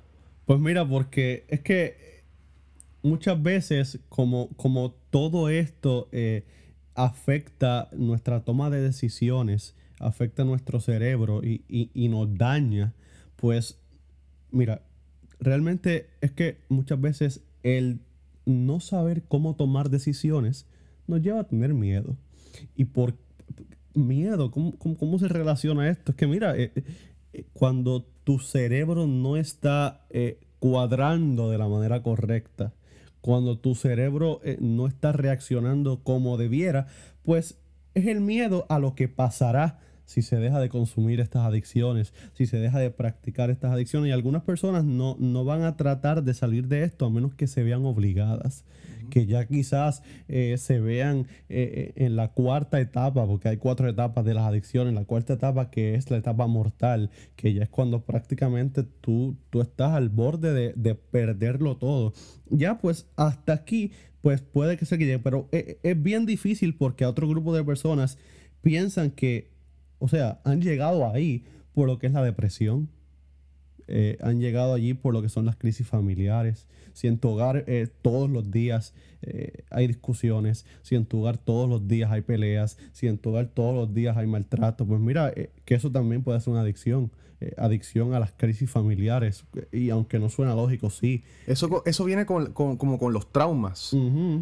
[0.45, 2.23] Pues mira, porque es que
[3.03, 6.43] muchas veces como, como todo esto eh,
[6.95, 12.93] afecta nuestra toma de decisiones, afecta nuestro cerebro y, y- y nos daña,
[13.35, 13.79] pues
[14.51, 14.81] mira,
[15.39, 17.99] realmente es que muchas veces el
[18.45, 20.65] no saber cómo tomar decisiones
[21.07, 22.17] nos lleva a tener miedo.
[22.75, 23.15] Y por
[23.93, 26.11] miedo, ¿cómo, cómo, cómo se relaciona esto?
[26.11, 26.71] Es que mira, eh,
[27.33, 32.73] eh, cuando tu cerebro no está eh, cuadrando de la manera correcta,
[33.21, 36.87] cuando tu cerebro eh, no está reaccionando como debiera,
[37.23, 37.59] pues
[37.93, 42.45] es el miedo a lo que pasará si se deja de consumir estas adicciones, si
[42.45, 44.09] se deja de practicar estas adicciones.
[44.09, 47.47] Y algunas personas no, no van a tratar de salir de esto a menos que
[47.47, 48.65] se vean obligadas,
[49.11, 53.87] que ya quizás eh, se vean eh, eh, en la cuarta etapa, porque hay cuatro
[53.87, 57.69] etapas de las adicciones, la cuarta etapa que es la etapa mortal, que ya es
[57.69, 62.13] cuando prácticamente tú, tú estás al borde de, de perderlo todo.
[62.49, 67.03] Ya pues hasta aquí, pues puede que se llegue, pero es, es bien difícil porque
[67.03, 68.17] a otro grupo de personas
[68.63, 69.51] piensan que,
[69.99, 71.43] o sea, han llegado ahí
[71.73, 72.89] por lo que es la depresión,
[73.87, 76.67] eh, han llegado allí por lo que son las crisis familiares.
[76.93, 81.37] Si en tu hogar eh, todos los días eh, hay discusiones, si en tu hogar
[81.37, 84.99] todos los días hay peleas, si en tu hogar todos los días hay maltrato, pues
[84.99, 87.11] mira, eh, que eso también puede ser una adicción.
[87.41, 89.43] Eh, adicción a las crisis familiares.
[89.71, 91.23] Y aunque no suena lógico, sí.
[91.47, 93.95] Eso, eso viene con, con- como con los traumas.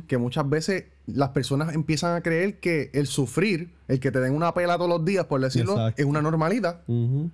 [0.07, 4.33] Que muchas veces las personas empiezan a creer que el sufrir, el que te den
[4.35, 6.01] una pela todos los días, por decirlo, Exacto.
[6.01, 6.81] es una normalidad.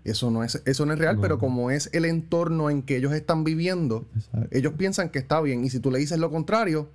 [0.05, 1.21] Eso no es, eso no es real, No.
[1.21, 4.47] pero como es el entorno en que ellos están viviendo, Exacto.
[4.55, 5.65] ellos piensan que está bien.
[5.65, 6.89] Y si tú le dices lo contrario,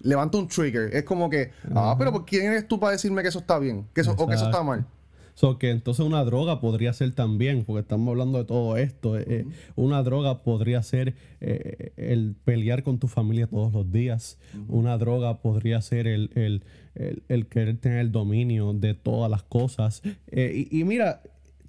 [0.00, 0.94] levanta un trigger.
[0.96, 3.86] Es como que, ah, pero ¿por ¿quién eres tú para decirme que eso está bien?
[3.94, 4.84] Que eso, o que eso está mal.
[5.34, 9.18] So que entonces una droga podría ser también, porque estamos hablando de todo esto.
[9.18, 14.38] eh, eh, una droga podría ser eh, el pelear con tu familia todos los días.
[14.68, 16.62] Una droga podría ser el, el-
[16.94, 20.02] el- el querer tener el dominio de todas las cosas.
[20.30, 21.22] Eh, y, y mira,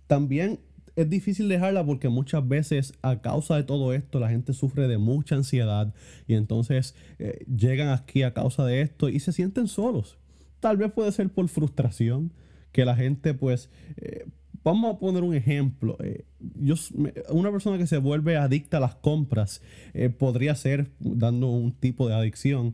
[0.08, 0.60] también
[0.96, 4.98] es difícil dejarla porque muchas veces a causa de todo esto la gente sufre de
[5.00, 5.94] mucha ansiedad
[6.28, 10.18] y entonces eh, llegan aquí a causa de esto y se sienten solos.
[10.60, 12.32] Tal vez puede ser por frustración
[12.74, 13.70] que la gente pues...
[13.96, 14.26] eh,
[14.66, 15.98] Vamos a poner un ejemplo.
[16.02, 16.76] eh, yo,
[17.32, 19.62] una persona que se vuelve adicta a las compras
[19.94, 22.74] eh, podría ser dando un tipo de adicción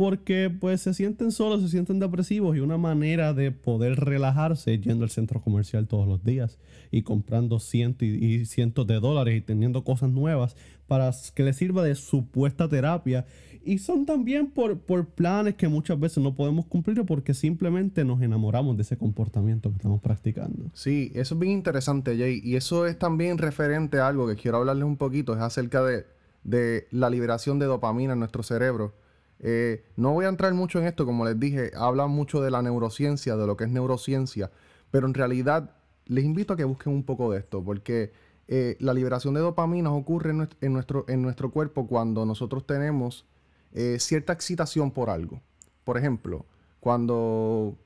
[0.00, 5.04] porque pues se sienten solos, se sienten depresivos y una manera de poder relajarse yendo
[5.04, 6.58] al centro comercial todos los días
[6.90, 11.84] y comprando cientos y, cientos de dólares y teniendo cosas nuevas para que les sirva
[11.84, 13.26] de supuesta terapia
[13.62, 18.22] y son también por, por planes que muchas veces no podemos cumplir porque simplemente nos
[18.22, 20.70] enamoramos de ese comportamiento que estamos practicando.
[20.72, 22.40] Sí, eso es bien interesante, Jay.
[22.42, 25.34] Y eso es también referente a algo que quiero hablarles un poquito.
[25.34, 26.06] Es acerca de,
[26.42, 28.94] de la liberación de dopamina en nuestro cerebro.
[29.42, 32.60] Eh, no voy a entrar mucho en esto, como les dije, habla mucho de la
[32.60, 34.50] neurociencia, de lo que es neurociencia,
[34.90, 35.76] pero en realidad
[36.06, 38.12] les invito a que busquen un poco de esto, porque
[38.48, 43.24] eh, la liberación de dopamina ocurre en nuestro, cuerpo cuando nosotros tenemos
[43.72, 45.40] eh, cierta excitación por algo.
[45.84, 46.44] Por ejemplo,
[46.78, 47.76] cuando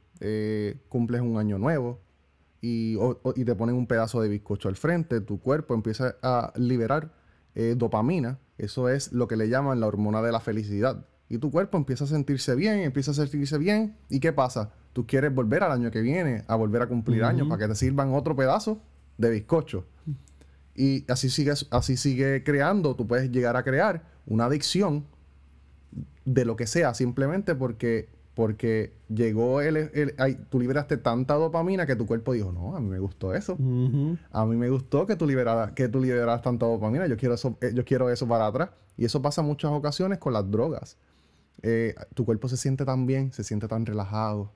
[0.88, 2.00] cumples un año nuevo,
[2.62, 2.96] y,
[3.44, 7.12] te ponen un pedazo de bizcocho al frente, tu cuerpo empieza a liberar
[7.76, 8.38] dopamina.
[8.56, 11.04] Eso es lo que le llaman la hormona de la felicidad.
[11.28, 13.96] Y tu cuerpo empieza a sentirse bien, empieza a sentirse bien.
[14.10, 14.70] ¿Y qué pasa?
[14.92, 17.28] Tú quieres volver al año que viene, a volver a cumplir Ujú.
[17.30, 18.80] años para que te sirvan otro pedazo
[19.18, 19.84] de bizcocho.
[20.76, 25.04] Y así sigue, así sigue creando, tú puedes llegar a crear una adicción
[26.24, 31.86] de lo que sea, simplemente porque, porque llegó el, el- ay, tú liberaste tanta dopamina
[31.86, 33.56] que tu cuerpo dijo, no, a mí me gustó eso.
[34.32, 37.06] A mí me gustó que tú liberaras, que tú liberaras tanta dopamina.
[37.06, 38.70] Yo quiero eso, eh, yo quiero eso para atrás.
[38.96, 40.96] Y eso pasa en muchas ocasiones con las drogas.
[41.66, 44.52] Eh, tu cuerpo se siente tan bien, se siente tan relajado.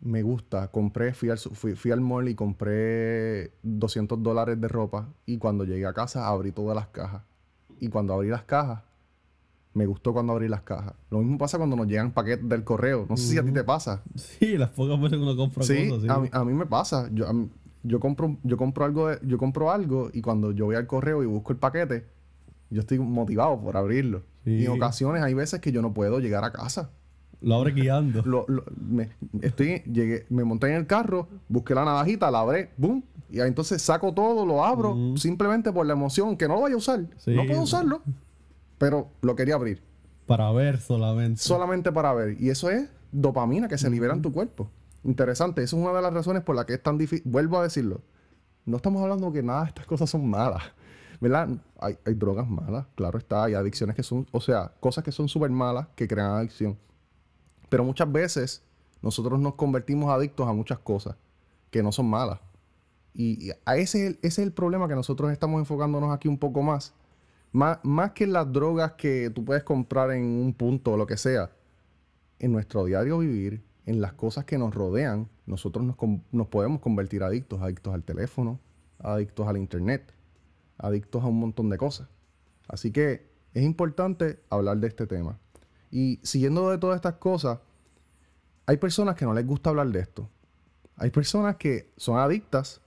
[0.00, 0.68] Me gusta.
[0.68, 5.08] Compré, fui al, fui, fui al mall y compré 200 dólares de ropa.
[5.24, 7.22] Y cuando llegué a casa abrí todas las cajas.
[7.80, 8.82] Y cuando abrí las cajas,
[9.74, 10.94] me gustó cuando abrí las cajas.
[11.10, 13.06] Lo mismo pasa cuando nos llegan paquetes del correo.
[13.08, 14.02] No sé si a ti te pasa.
[14.16, 16.02] Sí, las pocas veces que uno compra Sí, cosas.
[16.02, 16.08] sí.
[16.10, 17.08] A, mí, a mí me pasa.
[17.12, 17.50] Yo, mí-
[17.84, 21.22] yo compro, yo compro algo, de- yo compro algo y cuando yo voy al correo
[21.22, 22.04] y busco el paquete,
[22.70, 24.22] yo estoy motivado por abrirlo.
[24.44, 24.50] Sí.
[24.52, 26.90] Y en ocasiones hay veces que yo no puedo llegar a casa.
[27.40, 28.22] Lo abre guiando.
[28.24, 29.10] Lo- lo- me,
[29.42, 33.82] estoy, llegué, me monté en el carro, busqué la navajita, la abrí, boom, y entonces
[33.82, 37.06] saco todo, lo abro, simplemente por la emoción, que no lo vaya a usar.
[37.18, 37.34] Sí.
[37.34, 38.02] No puedo usarlo.
[38.78, 39.82] pero lo quería abrir.
[40.26, 41.40] Para ver solamente.
[41.40, 42.36] Solamente para ver.
[42.40, 44.68] Y eso es dopamina que se libera en tu cuerpo.
[45.04, 45.62] Interesante.
[45.62, 47.22] Esa es una de las razones por las que es tan difícil.
[47.30, 48.00] Vuelvo a decirlo.
[48.64, 50.62] No estamos hablando que nada de estas cosas son malas.
[51.20, 51.48] ¿Verdad?
[51.80, 53.44] Hay, drogas malas, claro está.
[53.44, 56.78] Hay adicciones que son, o sea, cosas que son súper malas que crean adicción.
[57.68, 58.62] Pero muchas veces
[59.02, 61.16] nosotros nos convertimos adictos a muchas cosas
[61.70, 62.40] que no son malas.
[63.14, 66.94] Y, a ese, es el problema que nosotros estamos enfocándonos aquí un poco más.
[67.52, 71.16] Más, más que las drogas que tú puedes comprar en un punto o lo que
[71.16, 71.50] sea.
[72.38, 75.96] En nuestro diario vivir, en las cosas que nos rodean, nosotros nos,
[76.30, 77.62] nos podemos convertir adictos.
[77.62, 78.60] Adictos al teléfono,
[78.98, 80.12] adictos al internet,
[80.78, 82.08] adictos a un montón de cosas.
[82.68, 85.38] Así que es importante hablar de este tema.
[85.90, 87.58] Y siguiendo de todas estas cosas,
[88.66, 90.28] hay personas que no les gusta hablar de esto.
[90.96, 92.80] Hay personas que son adictas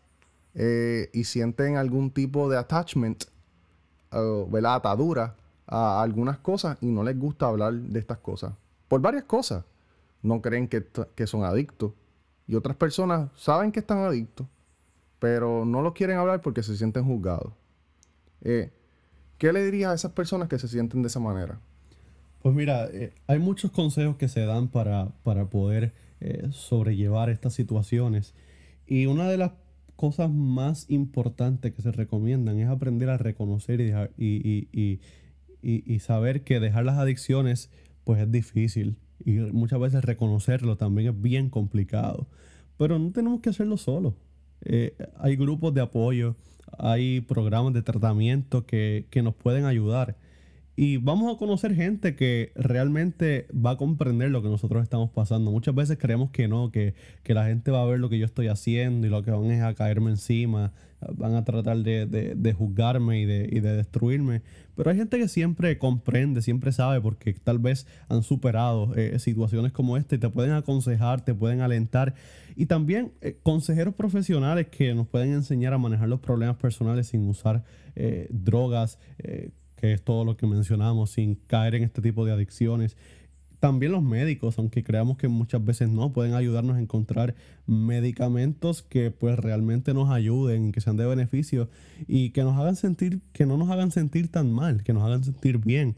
[0.54, 3.26] eh, y sienten algún tipo de attachment,
[4.12, 5.36] uh, atadura
[5.68, 8.54] a algunas cosas y no les gusta hablar de estas cosas.
[8.88, 9.64] Por varias cosas.
[10.22, 11.94] No creen que, son adictos.
[12.46, 14.48] Y otras personas saben que están adictos,
[15.20, 17.54] pero no lo quieren hablar porque se sienten juzgados.
[18.42, 18.72] Eh,
[19.38, 21.60] ¿Qué le dirías a esas personas que se sienten de esa manera?
[22.42, 27.54] Pues mira, eh, hay muchos consejos que se dan para, para poder eh, sobrellevar estas
[27.54, 28.34] situaciones.
[28.88, 29.52] Y una de las
[29.96, 33.82] cosas más importantes que se recomiendan es aprender a reconocer
[34.18, 35.00] y,
[35.62, 37.70] y, saber que dejar las adicciones
[38.06, 38.96] pues es difícil.
[39.24, 42.28] Y muchas veces reconocerlo también es bien complicado.
[42.78, 44.16] Pero no tenemos que hacerlo solo.
[44.66, 46.36] Eh, hay grupos de apoyo,
[46.78, 50.16] hay programas de tratamiento que, que nos pueden ayudar.
[50.82, 55.52] Y vamos a conocer gente que realmente va a comprender lo que nosotros estamos pasando.
[55.52, 56.94] Muchas veces creemos que no, que,
[57.26, 59.62] la gente va a ver lo que yo estoy haciendo y lo que van es
[59.62, 60.72] a caerme encima,
[61.18, 64.42] van a tratar de, juzgarme y de, y de destruirme.
[64.80, 69.74] Pero hay gente que siempre comprende, siempre sabe, porque tal vez han superado eh, situaciones
[69.74, 72.16] como esta y te pueden aconsejar, te pueden alentar.
[72.56, 77.28] Y también eh, consejeros profesionales que nos pueden enseñar a manejar los problemas personales sin
[77.28, 77.66] usar
[77.98, 79.00] eh, drogas
[79.76, 82.96] que es todo lo que mencionamos, sin caer en este tipo de adicciones.
[83.60, 87.36] También los médicos, aunque creamos que muchas veces no, pueden ayudarnos a encontrar
[87.68, 91.70] medicamentos que pues realmente nos ayuden, que sean de beneficio
[92.08, 95.26] y que nos hagan sentir, que no nos hagan sentir tan mal, que nos hagan
[95.26, 95.96] sentir bien.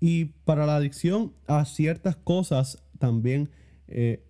[0.00, 3.50] Y para la adicción a ciertas cosas también
[3.88, 4.22] eh,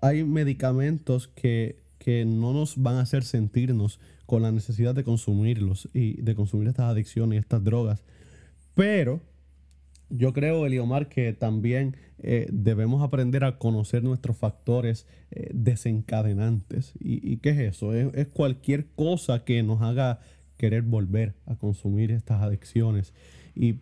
[0.00, 5.88] hay medicamentos que, que no nos van a hacer sentirnos con la necesidad de consumirlos
[5.92, 8.04] y de consumir estas adicciones y estas drogas.
[8.74, 9.20] Pero
[10.10, 16.94] yo creo, Eliomar, que también eh, debemos aprender a conocer nuestros factores eh, desencadenantes.
[16.98, 17.92] ¿Y, qué es eso?
[17.92, 20.20] Es, cualquier cosa que nos haga
[20.56, 23.12] querer volver a consumir estas adicciones.
[23.54, 23.80] Y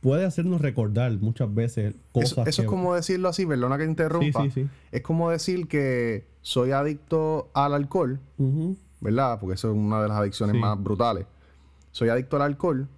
[0.00, 2.48] puede hacernos recordar muchas veces cosas.
[2.48, 4.42] Eso, es como decirlo así, perdona que interrumpa.
[4.42, 4.68] Sí, sí, sí.
[4.92, 8.20] Es como decir que soy adicto al alcohol.
[9.00, 9.38] ¿verdad?
[9.38, 11.26] Porque eso es una de las adicciones más brutales.
[11.92, 12.88] Soy adicto al alcohol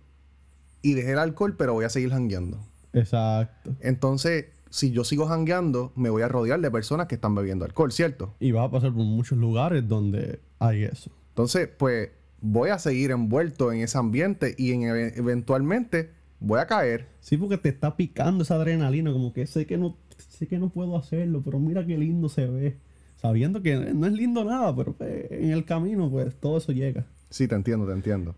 [0.83, 2.61] y dejé el alcohol, pero voy a seguir jangueando.
[2.93, 3.75] Exacto.
[3.81, 7.93] Entonces, si yo sigo jangueando, me voy a rodear de personas que están bebiendo alcohol,
[7.93, 8.35] ¿cierto?
[8.41, 11.11] Y vas a pasar por muchos lugares donde hay eso.
[11.29, 12.11] Entonces, pues
[12.41, 16.11] voy a seguir envuelto en ese ambiente y en, eventualmente
[16.41, 17.07] voy a caer.
[17.21, 19.97] Sí, porque te está picando esa adrenalina, como que sé que no
[20.29, 22.77] sé que no puedo hacerlo, pero mira qué lindo se ve
[23.17, 27.07] sabiendo que no es lindo nada, pero pues, en el camino, pues todo eso llega.
[27.31, 28.35] Sí, te entiendo, te entiendo.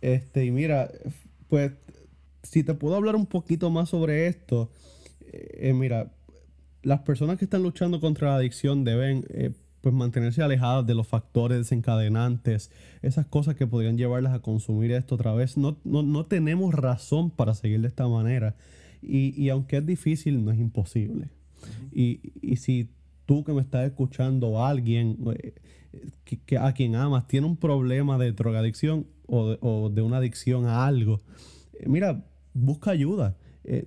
[0.00, 0.90] Este, y mira,
[1.52, 1.72] pues,
[2.42, 4.70] si te puedo hablar un poquito más sobre esto,
[5.20, 6.10] eh, eh, mira,
[6.82, 9.50] las personas que están luchando contra la adicción deben eh,
[9.82, 12.70] pues mantenerse alejadas de los factores desencadenantes,
[13.02, 15.58] esas cosas que podrían llevarlas a consumir esto otra vez.
[15.58, 18.56] No, no, tenemos razón para seguir de esta manera.
[19.02, 21.28] Y, y, aunque es difícil, no es imposible.
[21.92, 22.88] y, y si
[23.26, 25.18] tú que me estás escuchando, alguien
[25.92, 30.86] eh, que, a quien amas, tiene un problema de drogadicción o de, una adicción a
[30.86, 31.20] algo,
[31.74, 33.36] eh, mira, busca ayuda.
[33.64, 33.84] Eh,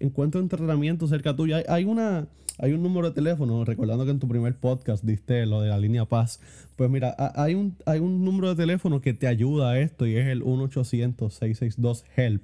[0.00, 1.56] encuentra un tratamiento cerca tuyo.
[1.68, 2.26] Hay, una,
[2.58, 5.78] hay un número de teléfono, recordando que en tu primer podcast diste lo de la
[5.78, 6.40] línea Paz.
[6.76, 10.16] Pues mira, hay un, hay un número de teléfono que te ayuda a esto y
[10.16, 12.42] es el 1-800-662-HELP.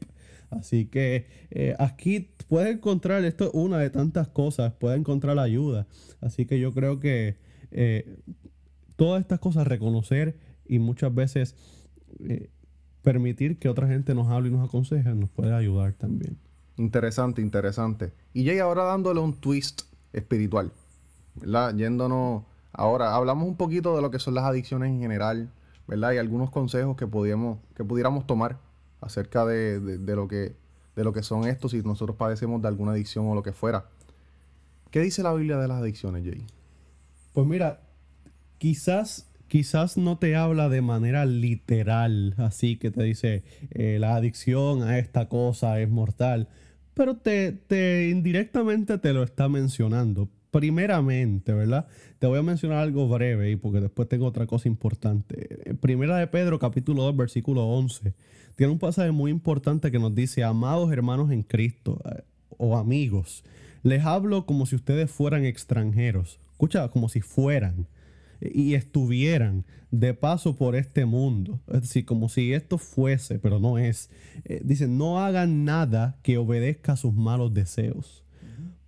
[0.51, 5.87] Así que eh, aquí puede encontrar, esto es una de tantas cosas, puede encontrar ayuda.
[6.21, 7.37] Así que yo creo que
[7.73, 8.17] eh,
[8.97, 10.37] todas estas cosas, reconocer
[10.75, 11.55] y muchas veces
[12.21, 12.51] eh,
[13.03, 16.37] permitir que otra gente nos hable y nos aconseje, nos puede ayudar también.
[16.77, 18.13] Interesante, interesante.
[18.33, 20.73] Y Jay, ahora dándole un twist espiritual,
[21.37, 21.77] ¿verdad?
[21.77, 25.51] Yéndonos, ahora hablamos un poquito de lo que son las adicciones en general,
[25.87, 26.13] ¿verdad?
[26.13, 27.07] Y algunos consejos que,
[27.77, 28.59] que pudiéramos tomar
[29.01, 30.57] acerca de, de, lo que,
[30.97, 33.87] de lo que son estos si nosotros padecemos de alguna adicción o lo que fuera.
[34.91, 36.45] ¿Qué dice la Biblia de las adicciones, Jay?
[37.33, 37.81] Pues mira,
[38.59, 44.83] quizás quizás no te habla de manera literal, así que te dice eh, la adicción
[44.83, 46.49] a esta cosa es mortal,
[46.95, 50.29] pero te, te indirectamente te lo está mencionando.
[50.51, 51.89] Primeramente, ¿verdad?
[52.21, 55.75] Te voy a mencionar algo breve y porque después tengo otra cosa importante.
[55.81, 58.15] Primera de Pedro, capítulo 2, versículo 11.
[58.55, 62.23] Tiene un pasaje muy importante que nos dice, amados hermanos en Cristo eh,
[62.57, 63.43] o amigos,
[63.83, 66.39] les hablo como si ustedes fueran extranjeros.
[66.53, 67.89] Escucha, como si fueran
[68.41, 71.61] y estuvieran de paso por este mundo.
[71.69, 74.11] Es decir, como si esto fuese, pero no es.
[74.45, 78.23] Eh, dice, no hagan nada que obedezca a sus malos deseos.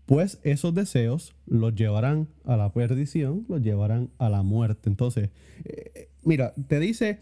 [0.07, 4.89] Pues esos deseos los llevarán a la perdición, los llevarán a la muerte.
[4.89, 5.31] Entonces,
[5.65, 7.19] eh, mira, te dice,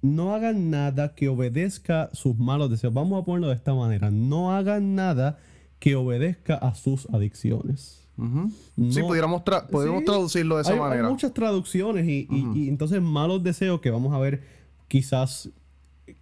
[0.00, 2.94] no hagan nada que obedezca sus malos deseos.
[2.94, 4.12] Vamos a ponerlo de esta manera.
[4.12, 5.38] No hagan nada
[5.80, 8.00] que obedezca a sus adicciones
[8.90, 11.06] sí, pudiéramos podemos traducirlo de esa manera.
[11.06, 12.26] Hay muchas traducciones y,
[12.68, 14.42] entonces malos deseos que vamos a ver
[14.88, 15.50] quizás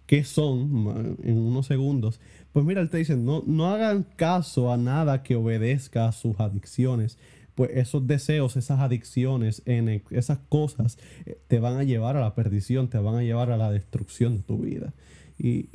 [0.05, 2.19] qué son en unos segundos.
[2.51, 6.39] Pues mira, él te dice, no, no hagan caso a nada que obedezca a sus
[6.39, 7.17] adicciones.
[7.53, 12.21] Pues esos deseos, esas adicciones, en e, esas cosas eh, te van a llevar a
[12.21, 14.93] la perdición, te van a llevar a la destrucción de tu vida.
[15.37, 15.67] Y,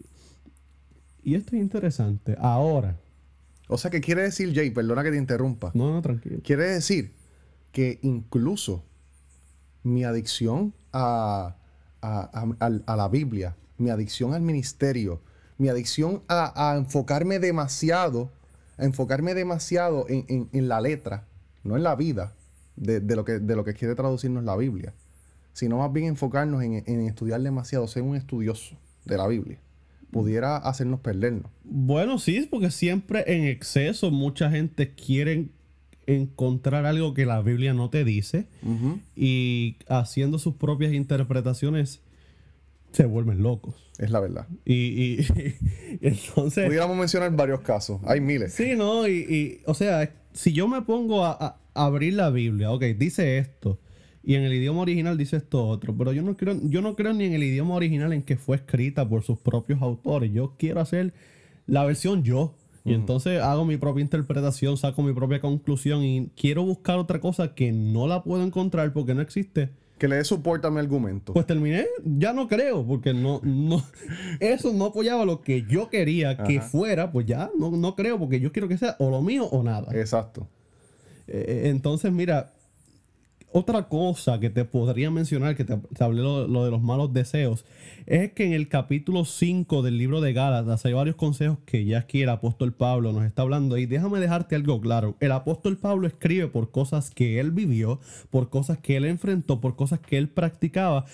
[1.22, 2.36] y esto es interesante.
[2.40, 2.96] Ahora,
[3.68, 4.70] o sea, ¿qué quiere decir, Jay?
[4.70, 5.70] Perdona que te interrumpa.
[5.74, 6.40] No, no, tranquilo.
[6.42, 7.12] Quiere decir
[7.72, 8.84] que incluso
[9.82, 11.56] mi adicción a,
[12.02, 15.20] la Biblia, mi adicción al ministerio,
[15.56, 18.30] mi adicción a, enfocarme demasiado,
[18.76, 21.26] a enfocarme demasiado en, la letra,
[21.62, 22.34] no en la vida
[22.76, 24.92] de, lo que, de lo que quiere traducirnos la Biblia,
[25.54, 29.58] sino más bien enfocarnos en, en estudiar demasiado, ser un estudioso de la Biblia
[30.14, 31.50] pudiera hacernos perdernos.
[31.64, 35.48] Bueno, sí, porque siempre en exceso mucha gente quiere
[36.06, 38.46] encontrar algo que la Biblia no te dice
[39.16, 42.00] y haciendo sus propias interpretaciones
[42.92, 43.74] se vuelven locos.
[43.98, 44.46] Es la verdad.
[44.64, 45.26] Y,
[46.00, 46.66] entonces...
[46.66, 48.00] Pudiéramos mencionar varios casos.
[48.06, 48.54] Hay miles.
[48.54, 49.08] Sí, ¿no?
[49.08, 53.80] Y, o sea, si yo me pongo a, a abrir la Biblia, ok, dice esto
[54.26, 55.94] y en el idioma original dice esto otro.
[55.96, 58.56] Pero yo no creo, yo no creo ni en el idioma original en que fue
[58.56, 60.32] escrita por sus propios autores.
[60.32, 61.12] Yo quiero hacer
[61.66, 62.54] la versión yo.
[62.86, 67.54] Y entonces hago mi propia interpretación, saco mi propia conclusión y quiero buscar otra cosa
[67.54, 69.70] que no la puedo encontrar porque no existe.
[69.96, 71.32] Que le dé soporte a mi argumento.
[71.32, 73.82] Pues terminé, ya no creo, porque no, no,
[74.40, 78.38] eso no apoyaba lo que yo quería que fuera, pues ya no, no creo, porque
[78.38, 79.90] yo quiero que sea o lo mío o nada.
[79.98, 80.46] Exacto.
[81.26, 82.52] Eh, entonces, mira,
[83.56, 87.64] otra cosa que te podría mencionar, que te, hablé lo, de los malos deseos,
[88.04, 92.00] es que en el capítulo 5 del libro de Gálatas hay varios consejos que ya
[92.00, 93.78] aquí el apóstol Pablo nos está hablando.
[93.78, 95.16] Y déjame dejarte algo claro.
[95.20, 99.76] El apóstol Pablo escribe por cosas que él vivió, por cosas que él enfrentó, por
[99.76, 101.04] cosas que él practicaba.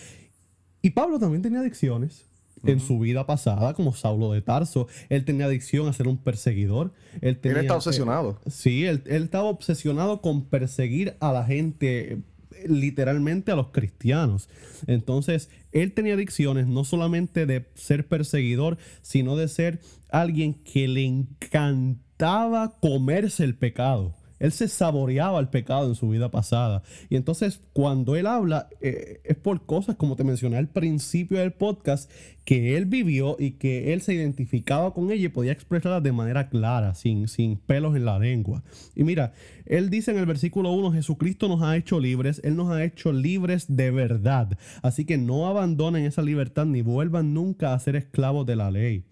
[0.80, 2.29] Y Pablo también tenía adicciones
[2.64, 4.86] en su vida pasada, como Saulo de Tarso.
[5.08, 6.92] Él tenía adicción a ser un perseguidor.
[7.20, 8.40] Él, tenía, estaba obsesionado.
[8.46, 12.22] sí, él, él, estaba obsesionado con perseguir a la gente
[12.66, 14.48] literalmente a los cristianos.
[14.86, 19.80] Entonces, él tenía adicciones no solamente de ser perseguidor, sino de ser
[20.10, 24.14] alguien que le encantaba comerse el pecado.
[24.40, 26.82] Él se saboreaba el pecado en su vida pasada.
[27.08, 31.52] Y entonces cuando él habla eh, es por cosas, como te mencioné al principio del
[31.52, 32.10] podcast,
[32.44, 36.48] que él vivió y que él se identificaba con ella y podía expresarlas de manera
[36.48, 38.64] clara, sin, sin pelos en la lengua.
[38.96, 39.34] Y mira,
[39.66, 43.12] él dice en el versículo 1, Jesucristo nos ha hecho libres, Él nos ha hecho
[43.12, 44.58] libres de verdad.
[44.82, 49.04] Así que no abandonen esa libertad ni vuelvan nunca a ser esclavos de la ley.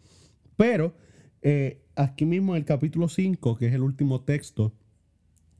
[0.56, 0.94] Pero
[1.42, 4.72] eh, aquí mismo en el capítulo 5, que es el último texto,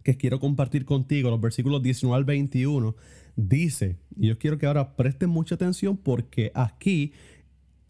[0.09, 2.97] que quiero compartir contigo, los versículos 19 al 21,
[3.37, 7.13] dice, y yo quiero que ahora presten mucha atención porque aquí,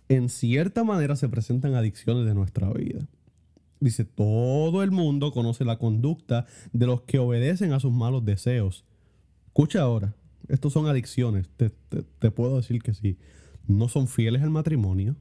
[0.09, 3.07] en cierta manera, se presentan adicciones de nuestra vida.
[3.79, 8.85] Dice, todo el mundo conoce la conducta de los que obedecen a sus malos deseos.
[9.47, 10.16] Escucha ahora,
[10.49, 11.71] estos son adicciones, te,
[12.33, 13.16] puedo decir que sí.
[13.69, 15.14] No son fieles al matrimonio,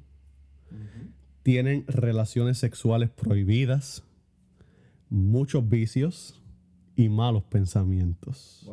[1.43, 4.01] tienen relaciones sexuales prohibidas,
[5.11, 6.41] muchos vicios,
[6.97, 8.69] y malos pensamientos.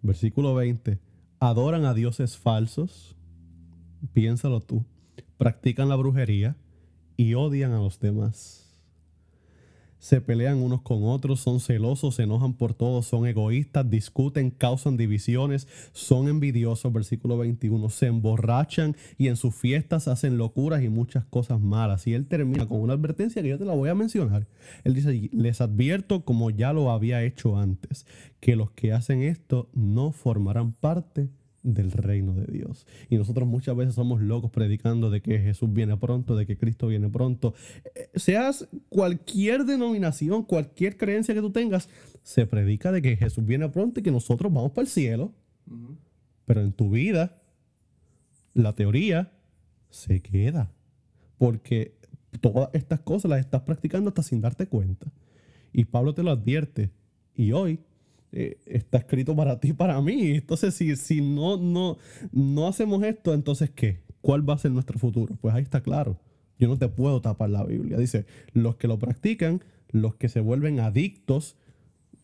[0.00, 1.00] Versículo 20.
[1.40, 3.16] Adoran a dioses falsos.
[4.14, 4.86] Piénsalo tú.
[5.36, 6.56] Practican la brujería
[7.16, 8.69] y odian a los demás.
[10.00, 14.96] Se pelean unos con otros, son celosos, se enojan por todo, son egoístas, discuten, causan
[14.96, 21.24] divisiones, son envidiosos, versículo 21, se emborrachan y en sus fiestas hacen locuras y muchas
[21.26, 22.06] cosas malas.
[22.06, 24.48] Y él termina con una advertencia que yo te la voy a mencionar.
[24.84, 28.06] Él dice, les advierto como ya lo había hecho antes,
[28.40, 31.28] que los que hacen esto no formarán parte
[31.62, 32.86] del reino de Dios.
[33.08, 36.86] Y nosotros muchas veces somos locos predicando de que Jesús viene pronto, de que Cristo
[36.86, 37.54] viene pronto.
[37.94, 41.88] Eh, seas cualquier denominación, cualquier creencia que tú tengas,
[42.22, 45.34] se predica de que Jesús viene pronto y que nosotros vamos para el cielo.
[46.46, 47.40] Pero en tu vida,
[48.54, 49.32] la teoría
[49.90, 50.72] se queda.
[51.38, 51.96] Porque
[52.40, 55.12] todas estas cosas las estás practicando hasta sin darte cuenta.
[55.72, 56.90] Y Pablo te lo advierte.
[57.34, 57.80] Y hoy
[58.32, 60.32] eh, está escrito para ti, para mí.
[60.32, 61.98] Entonces, si, si no, no,
[62.32, 64.02] no hacemos esto, entonces ¿qué?
[64.20, 65.36] ¿Cuál va a ser nuestro futuro?
[65.40, 66.18] Pues ahí está claro.
[66.58, 67.96] Yo no te puedo tapar la Biblia.
[67.96, 71.56] Dice, los que lo practican, los que se vuelven adictos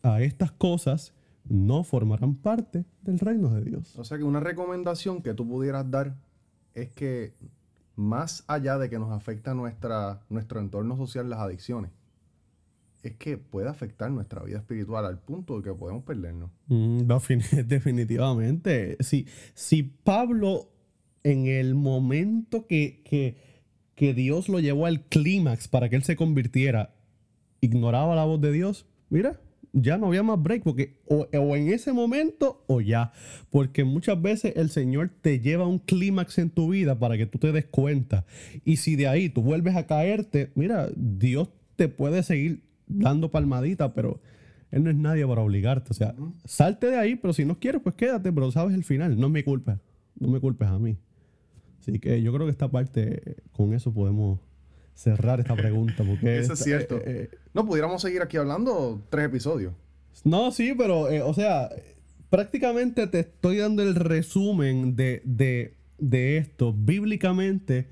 [0.03, 1.13] a estas cosas,
[1.49, 3.97] no formarán parte del reino de Dios.
[3.97, 6.15] O sea que una recomendación que tú pudieras dar
[6.75, 7.33] es que
[7.95, 11.91] más allá de que nos afecta nuestro entorno social las adicciones,
[13.03, 16.51] es que puede afectar nuestra vida espiritual al punto de que podemos perdernos.
[16.67, 17.01] Mm,
[17.67, 18.97] definitivamente.
[19.01, 20.69] Si, si Pablo
[21.23, 26.95] en el momento que, que, Dios lo llevó al clímax para que él se convirtiera,
[27.59, 29.41] ignoraba la voz de Dios, mira,
[29.73, 33.11] ya no había más break, porque o, o, en ese momento o ya,
[33.49, 37.25] porque muchas veces el Señor te lleva a un clímax en tu vida para que
[37.25, 38.25] tú te des cuenta.
[38.63, 43.93] Y si de ahí tú vuelves a caerte, mira, Dios te puede seguir dando palmadita,
[43.93, 44.19] pero
[44.71, 45.91] él no es nadie para obligarte.
[45.91, 46.15] O sea,
[46.45, 49.19] salte de ahí, pero si no quieres, pues quédate, pero sabes el final.
[49.19, 49.79] No es mi culpa.
[50.19, 50.97] No me culpes a mí.
[51.79, 54.39] Así que yo creo que esta parte, con eso podemos
[54.93, 56.03] cerrar esta pregunta.
[56.03, 56.97] Porque eso es cierto.
[56.97, 59.73] Eh, eh, no, pudiéramos seguir aquí hablando tres episodios.
[60.23, 61.69] No, sí, pero, eh, o sea,
[62.29, 66.73] prácticamente te estoy dando el resumen de, de, de esto.
[66.73, 67.87] Bíblicamente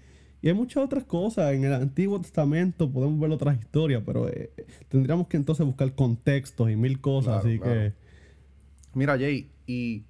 [0.46, 1.54] y hay muchas otras cosas.
[1.54, 4.54] En el Antiguo Testamento podemos ver otras historias, pero eh,
[4.90, 7.40] tendríamos que entonces buscar contextos y mil cosas.
[7.40, 7.94] así que.
[8.94, 10.06] Mira, Jay, y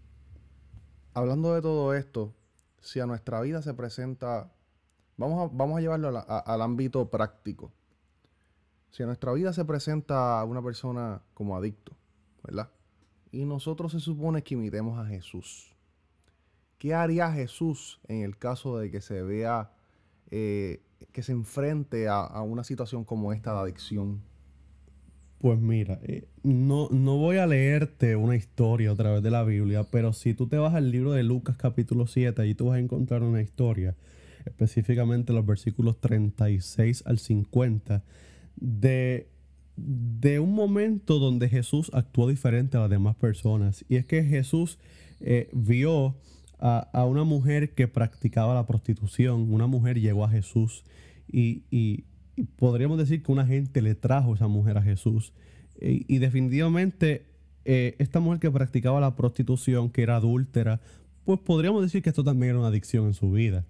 [1.14, 2.36] hablando de todo esto,
[2.82, 4.52] si a nuestra vida se presenta.
[5.16, 7.72] Vamos a, vamos a llevarlo al ámbito práctico.
[8.92, 11.96] Si a nuestra vida se presenta una persona como adicto,
[12.44, 12.70] ¿verdad?
[13.32, 15.74] Y nosotros se supone que imitemos a Jesús.
[16.78, 19.72] ¿Qué haría Jesús en el caso de que se vea
[20.32, 24.22] eh, que se enfrente a, una situación como esta de adicción?
[25.40, 29.84] Pues mira, eh, no, no voy a leerte una historia a través de la Biblia,
[29.92, 32.80] pero si tú te vas al libro de Lucas capítulo 7, allí tú vas a
[32.80, 33.96] encontrar una historia,
[34.46, 38.04] específicamente los versículos 36 al 50,
[38.56, 39.28] de,
[39.76, 43.86] de un momento donde Jesús actuó diferente a las demás personas.
[43.90, 44.80] Y es que Jesús
[45.22, 46.16] eh, vio
[46.60, 49.52] a, una mujer que practicaba la prostitución.
[49.54, 50.84] Una mujer llegó a Jesús
[51.32, 52.06] y,
[52.58, 55.34] podríamos decir que una gente le trajo esa mujer a Jesús.
[55.80, 57.26] Y, definitivamente
[57.66, 60.82] eh, esta mujer que practicaba la prostitución, que era adúltera,
[61.26, 63.66] pues podríamos decir que esto también era una adicción en su vida.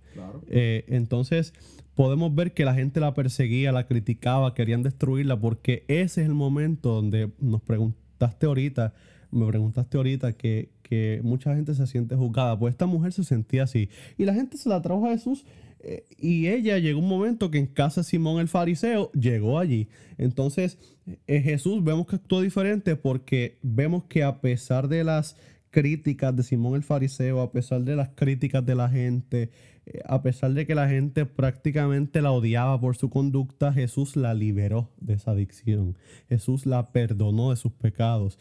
[0.49, 1.53] Eh, entonces
[1.95, 6.33] podemos ver que la gente la perseguía, la criticaba, querían destruirla, porque ese es el
[6.33, 8.93] momento donde nos preguntaste ahorita,
[9.35, 12.57] me preguntaste ahorita que, que mucha gente se siente juzgada.
[12.57, 13.89] Pues esta mujer se sentía así.
[14.17, 15.45] Y la gente se la trajo a Jesús.
[15.79, 19.87] Eh, y ella llegó un momento que en casa de Simón el fariseo llegó allí.
[20.17, 20.79] Entonces,
[21.27, 25.37] eh, Jesús vemos que actuó diferente porque vemos que a pesar de las
[25.69, 29.51] críticas de Simón el fariseo, a pesar de las críticas de la gente,
[30.05, 34.89] a pesar de que la gente prácticamente la odiaba por su conducta, Jesús la liberó
[34.99, 35.97] de esa adicción.
[36.27, 38.39] Jesús la perdonó de sus pecados.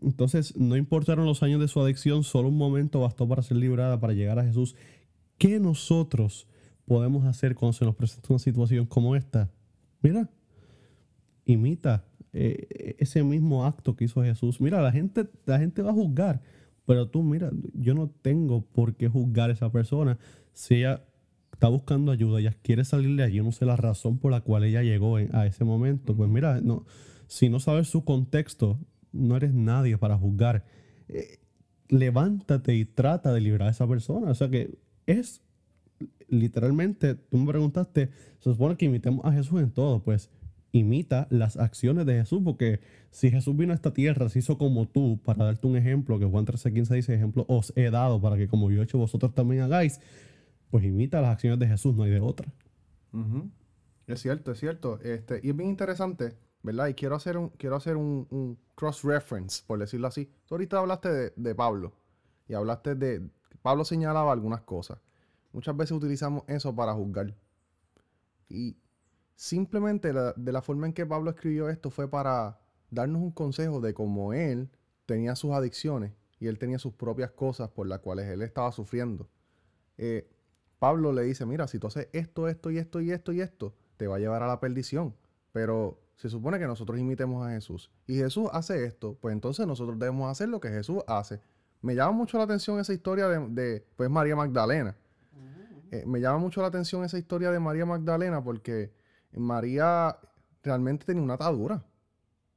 [0.00, 4.00] Entonces, no importaron los años de su adicción, solo un momento bastó para ser librada,
[4.00, 4.76] para llegar a Jesús.
[5.36, 6.46] ¿Qué nosotros
[6.86, 9.50] podemos hacer cuando se nos presenta una situación como esta?
[10.02, 10.30] Mira,
[11.44, 14.60] imita eh, ese mismo acto que hizo Jesús.
[14.60, 16.40] Mira, la gente, la gente va a juzgar,
[16.90, 20.18] pero tú, mira, yo no tengo por qué juzgar a esa persona.
[20.52, 21.04] Si ella
[21.52, 24.40] está buscando ayuda, ella quiere salir de allí, yo no sé la razón por la
[24.40, 26.16] cual ella llegó a ese momento.
[26.16, 26.84] Pues mira, no,
[27.28, 28.76] si no sabes su contexto,
[29.12, 30.64] no eres nadie para juzgar.
[31.06, 31.38] Eh,
[31.88, 34.28] levántate y trata de liberar a esa persona.
[34.28, 34.76] O sea que
[35.06, 35.42] es
[36.26, 38.10] literalmente, tú me preguntaste,
[38.40, 40.28] se supone que imitemos a Jesús en todo, pues
[40.72, 44.86] imita las acciones de Jesús, porque si Jesús vino a esta tierra, se hizo como
[44.86, 48.48] tú, para darte un ejemplo, que Juan 13:15 dice, ejemplo, os he dado para que
[48.48, 50.00] como yo he hecho vosotros también hagáis,
[50.70, 52.52] pues imita las acciones de Jesús, no hay de otra.
[54.06, 55.00] Es cierto, es cierto.
[55.02, 56.88] Este, y es bien interesante ¿verdad?
[56.88, 60.30] Y quiero hacer un, quiero hacer un, cross-reference, por decirlo así.
[60.46, 61.92] Tú ahorita hablaste de, Pablo
[62.48, 63.28] y hablaste de...
[63.62, 64.98] Pablo señalaba algunas cosas.
[65.52, 67.34] Muchas veces utilizamos eso para juzgar.
[68.48, 68.76] Y
[69.40, 72.60] simplemente de la forma en que Pablo escribió esto fue para
[72.90, 74.68] darnos un consejo de cómo él
[75.06, 79.30] tenía sus adicciones y él tenía sus propias cosas por las cuales él estaba sufriendo.
[79.96, 80.28] Eh,
[80.78, 83.74] Pablo le dice, mira, si tú haces esto, esto y esto y esto y esto,
[83.96, 85.16] te va a llevar a la perdición.
[85.52, 87.90] Pero se supone que nosotros imitemos a Jesús.
[88.06, 91.40] Y Jesús hace esto, pues entonces nosotros debemos hacer lo que Jesús hace.
[91.80, 94.98] Me llama mucho la atención esa historia de, pues María Magdalena.
[95.90, 98.99] Eh, me llama mucho la atención esa historia de María Magdalena porque
[99.32, 100.16] María
[100.62, 101.84] realmente tenía una atadura.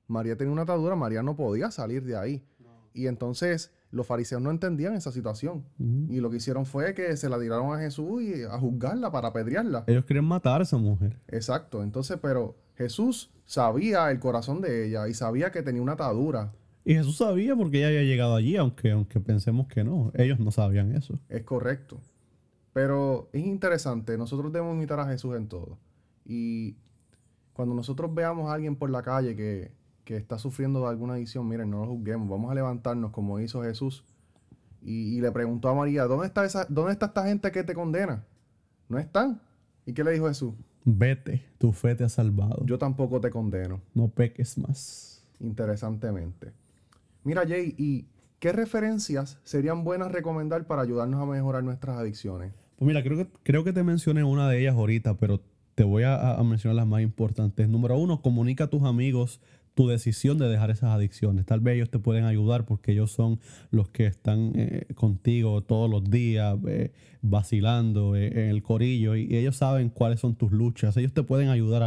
[0.08, 2.46] María tenía una atadura, María no podía salir de ahí.
[2.94, 5.66] Y entonces los fariseos no entendían esa situación.
[6.10, 9.30] Y lo que hicieron fue que se la tiraron a Jesús y a juzgarla para
[9.30, 9.84] apedrearla.
[9.88, 11.20] Ellos querían matar a esa mujer.
[11.28, 11.84] Exacto.
[11.84, 16.54] Entonces, pero Jesús sabía el corazón de ella y sabía que tenía una atadura.
[16.86, 20.12] Y Jesús sabía porque ella había llegado allí, aunque, aunque pensemos que no.
[20.16, 21.20] Ellos no sabían eso.
[21.30, 22.02] Es correcto.
[22.74, 25.78] Pero es interesante, nosotros debemos imitar a Jesús en todo.
[26.26, 26.76] Y
[27.54, 29.72] cuando nosotros veamos a alguien por la calle que,
[30.06, 34.04] está sufriendo de alguna adicción, miren, no lo juzguemos, vamos a levantarnos como hizo Jesús.
[34.82, 38.26] Y, le preguntó a María, ¿dónde está, esa, ¿dónde está esta gente que te condena?
[38.90, 39.40] ¿No están?
[39.86, 40.54] ¿Y qué le dijo Jesús?
[40.84, 42.66] Vete, tu fe te ha salvado.
[42.66, 43.82] Yo tampoco te condeno.
[43.94, 45.24] No peques más.
[45.40, 46.52] Interesantemente.
[47.24, 48.08] Mira, Jay, ¿y
[48.40, 52.52] qué referencias serían buenas recomendar para ayudarnos a mejorar nuestras adicciones?
[52.78, 55.40] Pues mira, creo que, creo que te mencioné una de ellas ahorita, pero
[55.76, 57.68] te voy a, mencionar las más importantes.
[57.68, 59.40] Número uno, comunica a tus amigos
[59.74, 61.46] tu decisión de dejar esas adicciones.
[61.48, 63.40] Tal vez ellos te pueden ayudar porque ellos son
[63.72, 66.92] los que están eh, contigo todos los días, eh,
[67.24, 70.96] vacilando eh, en el corillo, y, ellos saben cuáles son tus luchas.
[70.98, 71.82] Ellos te pueden ayudar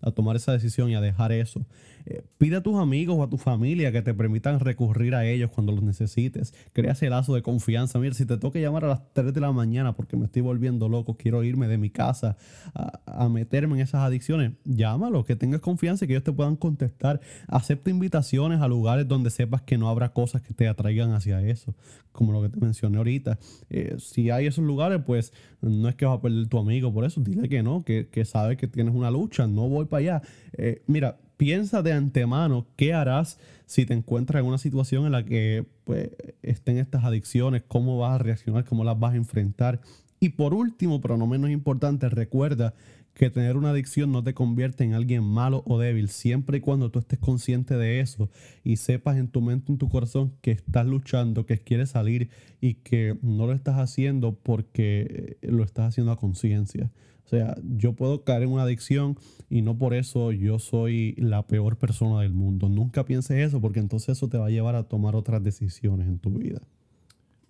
[0.00, 1.64] a tomar esa decisión y a dejar eso.
[2.06, 5.50] Eh, pide a tus amigos o a tu familia que te permitan recurrir a ellos
[5.50, 6.54] cuando los necesites.
[6.72, 7.98] Crea ese lazo de confianza.
[7.98, 10.88] Mira, si te toca llamar a las 3 de la mañana porque me estoy volviendo
[10.88, 12.36] loco, quiero irme de mi casa
[12.74, 17.20] a, meterme en esas adicciones, llámalo, que tengas confianza y que ellos te puedan contestar.
[17.48, 21.74] Acepta invitaciones a lugares donde sepas que no habrá cosas que te atraigan hacia eso,
[22.10, 23.38] como lo que te mencioné ahorita.
[23.70, 27.04] Eh, si hay esos lugares, pues no es que vas a perder tu amigo por
[27.04, 30.22] eso, dile que no, que, que sabes que tienes una lucha, no voy para allá.
[30.54, 33.36] Eh, mira, piensa de antemano qué harás
[33.66, 38.14] si te encuentras en una situación en la que pues, estén estas adicciones, cómo vas
[38.14, 39.80] a reaccionar, cómo las vas a enfrentar.
[40.20, 42.74] Y por último, pero no menos importante, recuerda
[43.12, 46.92] que tener una adicción no te convierte en alguien malo o débil, siempre y cuando
[46.92, 48.30] tú estés consciente de eso
[48.62, 52.30] y sepas en tu mente, en tu corazón que estás luchando, que quieres salir
[52.60, 56.92] y que no lo estás haciendo porque lo estás haciendo a conciencia.
[57.24, 59.16] O sea, yo puedo caer en una adicción
[59.48, 62.68] y no por eso yo soy la peor persona del mundo.
[62.68, 66.18] Nunca pienses eso porque entonces eso te va a llevar a tomar otras decisiones en
[66.18, 66.60] tu vida.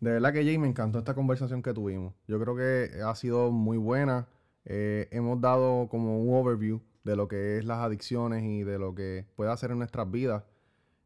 [0.01, 2.15] De verdad que Jay, me encantó esta conversación que tuvimos.
[2.27, 4.27] Yo creo que ha sido muy buena.
[4.65, 8.95] Eh, hemos dado como un overview de lo que es las adicciones y de lo
[8.95, 10.45] que puede hacer en nuestras vidas.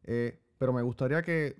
[0.03, 1.55] Eh, pero me gustaría que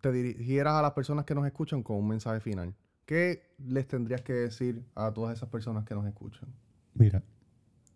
[0.00, 2.74] te dirigieras a las personas que nos escuchan con un mensaje final.
[3.06, 6.48] ¿Qué les tendrías que decir a todas esas personas que nos escuchan?
[6.94, 7.22] Mira,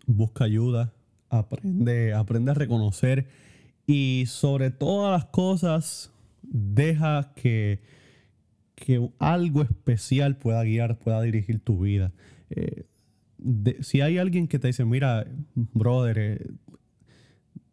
[0.06, 0.92] busca ayuda,
[1.30, 3.26] aprende, aprende a reconocer
[3.86, 7.80] y sobre todas las cosas, deja que,
[8.74, 12.12] que algo especial pueda guiar, pueda dirigir tu vida.
[12.50, 12.84] Eh,
[13.80, 16.46] si hay alguien que te dice, mira, brother, eh,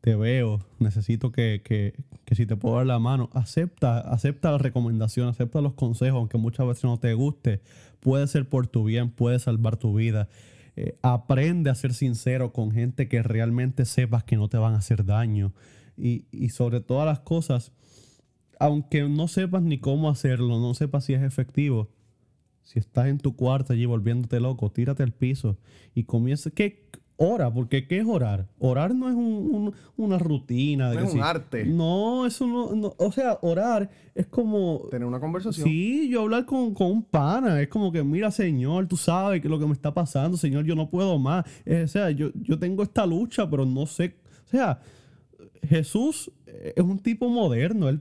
[0.06, 1.96] te veo, necesito que, que,
[2.26, 6.38] que, si te puedo dar la mano, acepta, acepta la recomendación, acepta los consejos, aunque
[6.38, 7.62] muchas veces no te guste,
[8.02, 10.30] puede ser por tu bien, puede salvar tu vida.
[10.76, 14.78] Eh, aprende a ser sincero con gente que realmente sepas que no te van a
[14.78, 15.54] hacer daño.
[15.98, 17.72] Y, y sobre todas las cosas,
[18.60, 21.90] aunque no sepas ni cómo hacerlo, no sepas si es efectivo,
[22.62, 25.58] si estás en tu cuarto allí volviéndote loco, tírate al piso
[25.96, 26.52] y comienza.
[26.52, 28.48] ¿Qué, ora, porque ¿qué es orar?
[28.60, 30.94] Orar no es una rutina.
[30.94, 31.66] no es un arte.
[31.66, 34.88] No, eso no, O sea, orar es como.
[34.90, 35.68] Tener una conversación.
[35.68, 37.62] Sí, yo hablar con, un pana.
[37.62, 40.76] Es como que, mira, Señor, tú sabes que lo que me está pasando, Señor, yo
[40.76, 41.46] no puedo más.
[41.66, 44.16] o sea, yo, yo tengo esta lucha, pero no sé.
[44.46, 44.80] O sea,
[45.62, 46.32] Jesús
[46.76, 48.00] es un tipo moderno, él,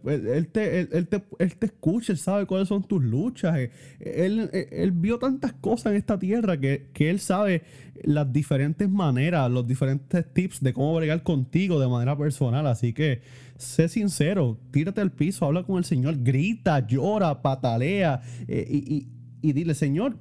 [0.49, 5.97] te, te, escucha, él sabe cuáles son tus luchas, eh, él, vio tantas cosas en
[5.97, 7.63] esta tierra que, él sabe
[8.03, 13.23] las diferentes maneras, los diferentes tips de cómo bregar contigo de manera personal, así que
[13.57, 19.09] sé sincero, tírate al piso, habla con el Señor, grita, llora, patalea eh, y,
[19.43, 20.17] y, dile, Señor,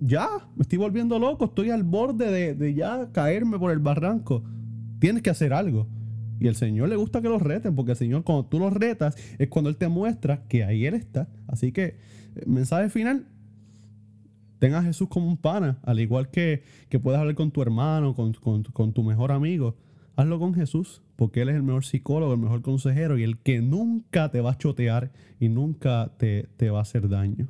[0.00, 4.44] ya, me estoy volviendo loco, estoy al borde de, de ya caerme por el barranco.
[5.00, 5.88] Tienes que hacer algo.
[6.40, 9.16] Y el Señor le gusta que los reten, porque el Señor cuando tú los retas
[9.38, 11.28] es cuando Él te muestra que ahí Él está.
[11.46, 11.96] Así que,
[12.36, 13.26] eh, mensaje final,
[14.58, 18.14] tenga a Jesús como un pana, al igual que, que puedes hablar con tu hermano,
[18.14, 19.76] con, con tu mejor amigo.
[20.16, 23.60] Hazlo con Jesús, porque Él es el mejor psicólogo, el mejor consejero y el que
[23.60, 27.46] nunca te va a chotear y nunca te, te va a hacer daño.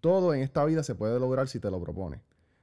[0.00, 2.20] Todo en esta vida se puede lograr si te lo propones.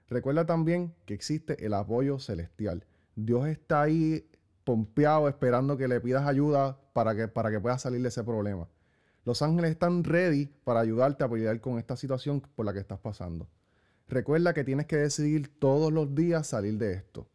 [0.07, 2.85] Recuerda también que existe el apoyo celestial.
[3.17, 4.25] Dios está ahí
[4.63, 8.69] pompeado esperando que le pidas ayuda para que, para que puedas salir de ese problema.
[9.25, 12.99] Los ángeles están ready para ayudarte a pelear con esta situación por la que estás
[12.99, 13.49] pasando.
[14.07, 17.27] Recuerda que tienes que decidir todos los días salir de esto.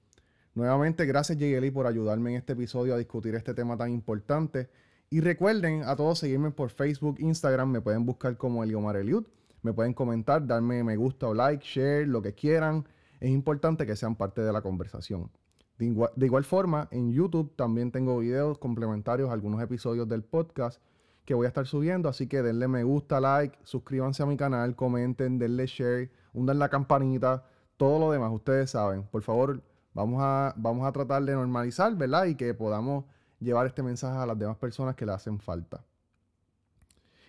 [0.54, 4.68] Nuevamente, gracias Jayeli por ayudarme en este episodio a discutir este tema tan importante.
[5.08, 9.24] Y recuerden a todos seguirme por Facebook, Instagram, me pueden buscar como Eliomar Eliud,
[9.62, 12.86] me pueden comentar, darme me gusta o like, share, lo que quieran.
[13.18, 15.30] Es importante que sean parte de la conversación.
[15.78, 20.22] De igual, de igual forma, en YouTube también tengo videos complementarios a algunos episodios del
[20.22, 20.82] podcast
[21.24, 24.76] que voy a estar subiendo, así que denle me gusta, like, suscríbanse a mi canal,
[24.76, 27.46] comenten, denle share, hundan la campanita,
[27.78, 29.04] todo lo demás, ustedes saben.
[29.04, 29.62] Por favor,
[29.94, 32.24] Vamos a, vamos a tratar de normalizar, ¿verdad?
[32.26, 33.04] Y que podamos
[33.40, 35.84] llevar este mensaje a las demás personas que le hacen falta.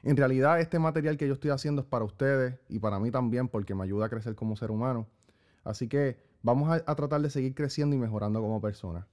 [0.04, 3.48] En realidad, este material que yo estoy haciendo es para ustedes y para mí también,
[3.48, 5.08] porque me ayuda a crecer como ser humano.
[5.64, 9.08] Así que vamos a, tratar de seguir creciendo y mejorando como persona.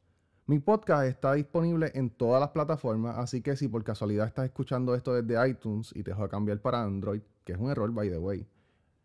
[0.46, 4.96] Mi podcast está disponible en todas las plataformas, así que si por casualidad estás escuchando
[4.96, 8.18] esto desde iTunes y te dejo cambiar para Android, que es un error, by the
[8.18, 8.48] way,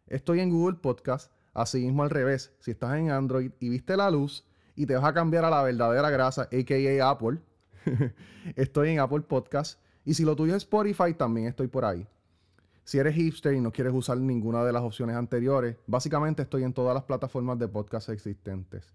[0.08, 4.12] estoy en Google Podcast, Así mismo al revés, si estás en Android y viste la
[4.12, 4.46] luz
[4.76, 7.10] y te vas a cambiar a la verdadera grasa, a.k.a.
[7.10, 7.40] Apple,
[8.58, 9.80] estoy en Apple Podcast.
[10.04, 12.06] Y si lo tuyo es Spotify, también estoy por ahí.
[12.84, 16.74] Si eres hipster y no quieres usar ninguna de las opciones anteriores, básicamente estoy en
[16.74, 18.94] todas las plataformas de podcast existentes.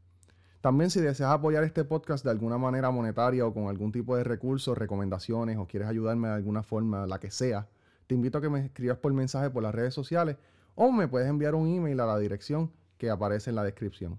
[0.61, 4.25] También si deseas apoyar este podcast de alguna manera monetaria o con algún tipo de
[4.25, 7.69] recursos, recomendaciones o quieres ayudarme de alguna forma, la que sea,
[8.07, 10.37] te invito a que me escribas por mensaje por las redes sociales
[10.83, 14.19] o me puedes enviar un email a la dirección que aparece en la descripción.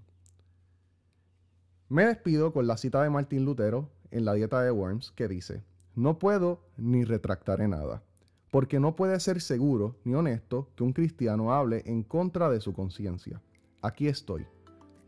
[1.88, 5.64] Me despido con la cita de Martín Lutero en la dieta de Worms que dice,
[5.96, 8.04] no puedo ni retractaré nada,
[8.52, 12.72] porque no puede ser seguro ni honesto que un cristiano hable en contra de su
[12.72, 13.42] conciencia.
[13.80, 14.46] Aquí estoy.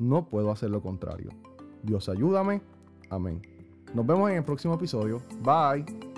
[0.01, 1.31] No puedo hacer lo contrario.
[1.85, 2.63] Dios ayúdame.
[3.11, 3.41] Amén.
[3.95, 5.23] Nos vemos en el próximo episodio.
[5.45, 6.14] Bye.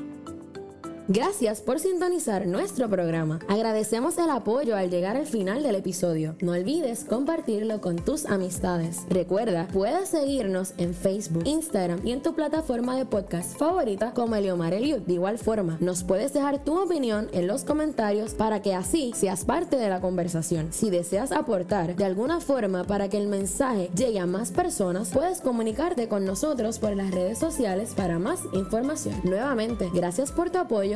[1.09, 3.39] Gracias por sintonizar nuestro programa.
[3.47, 6.35] Agradecemos el apoyo al llegar al final del episodio.
[6.41, 9.03] No olvides compartirlo con tus amistades.
[9.09, 14.75] Recuerda, puedes seguirnos en Facebook, Instagram y en tu plataforma de podcast favorita como Eliomar
[14.75, 15.03] Eliud.
[15.03, 19.45] De igual forma, nos puedes dejar tu opinión en los comentarios para que así seas
[19.45, 20.73] parte de la conversación.
[20.73, 25.41] Si deseas aportar de alguna forma para que el mensaje llegue a más personas, puedes
[25.41, 29.15] comunicarte con nosotros por las redes sociales para más información.
[29.23, 30.96] Nuevamente, gracias por tu apoyo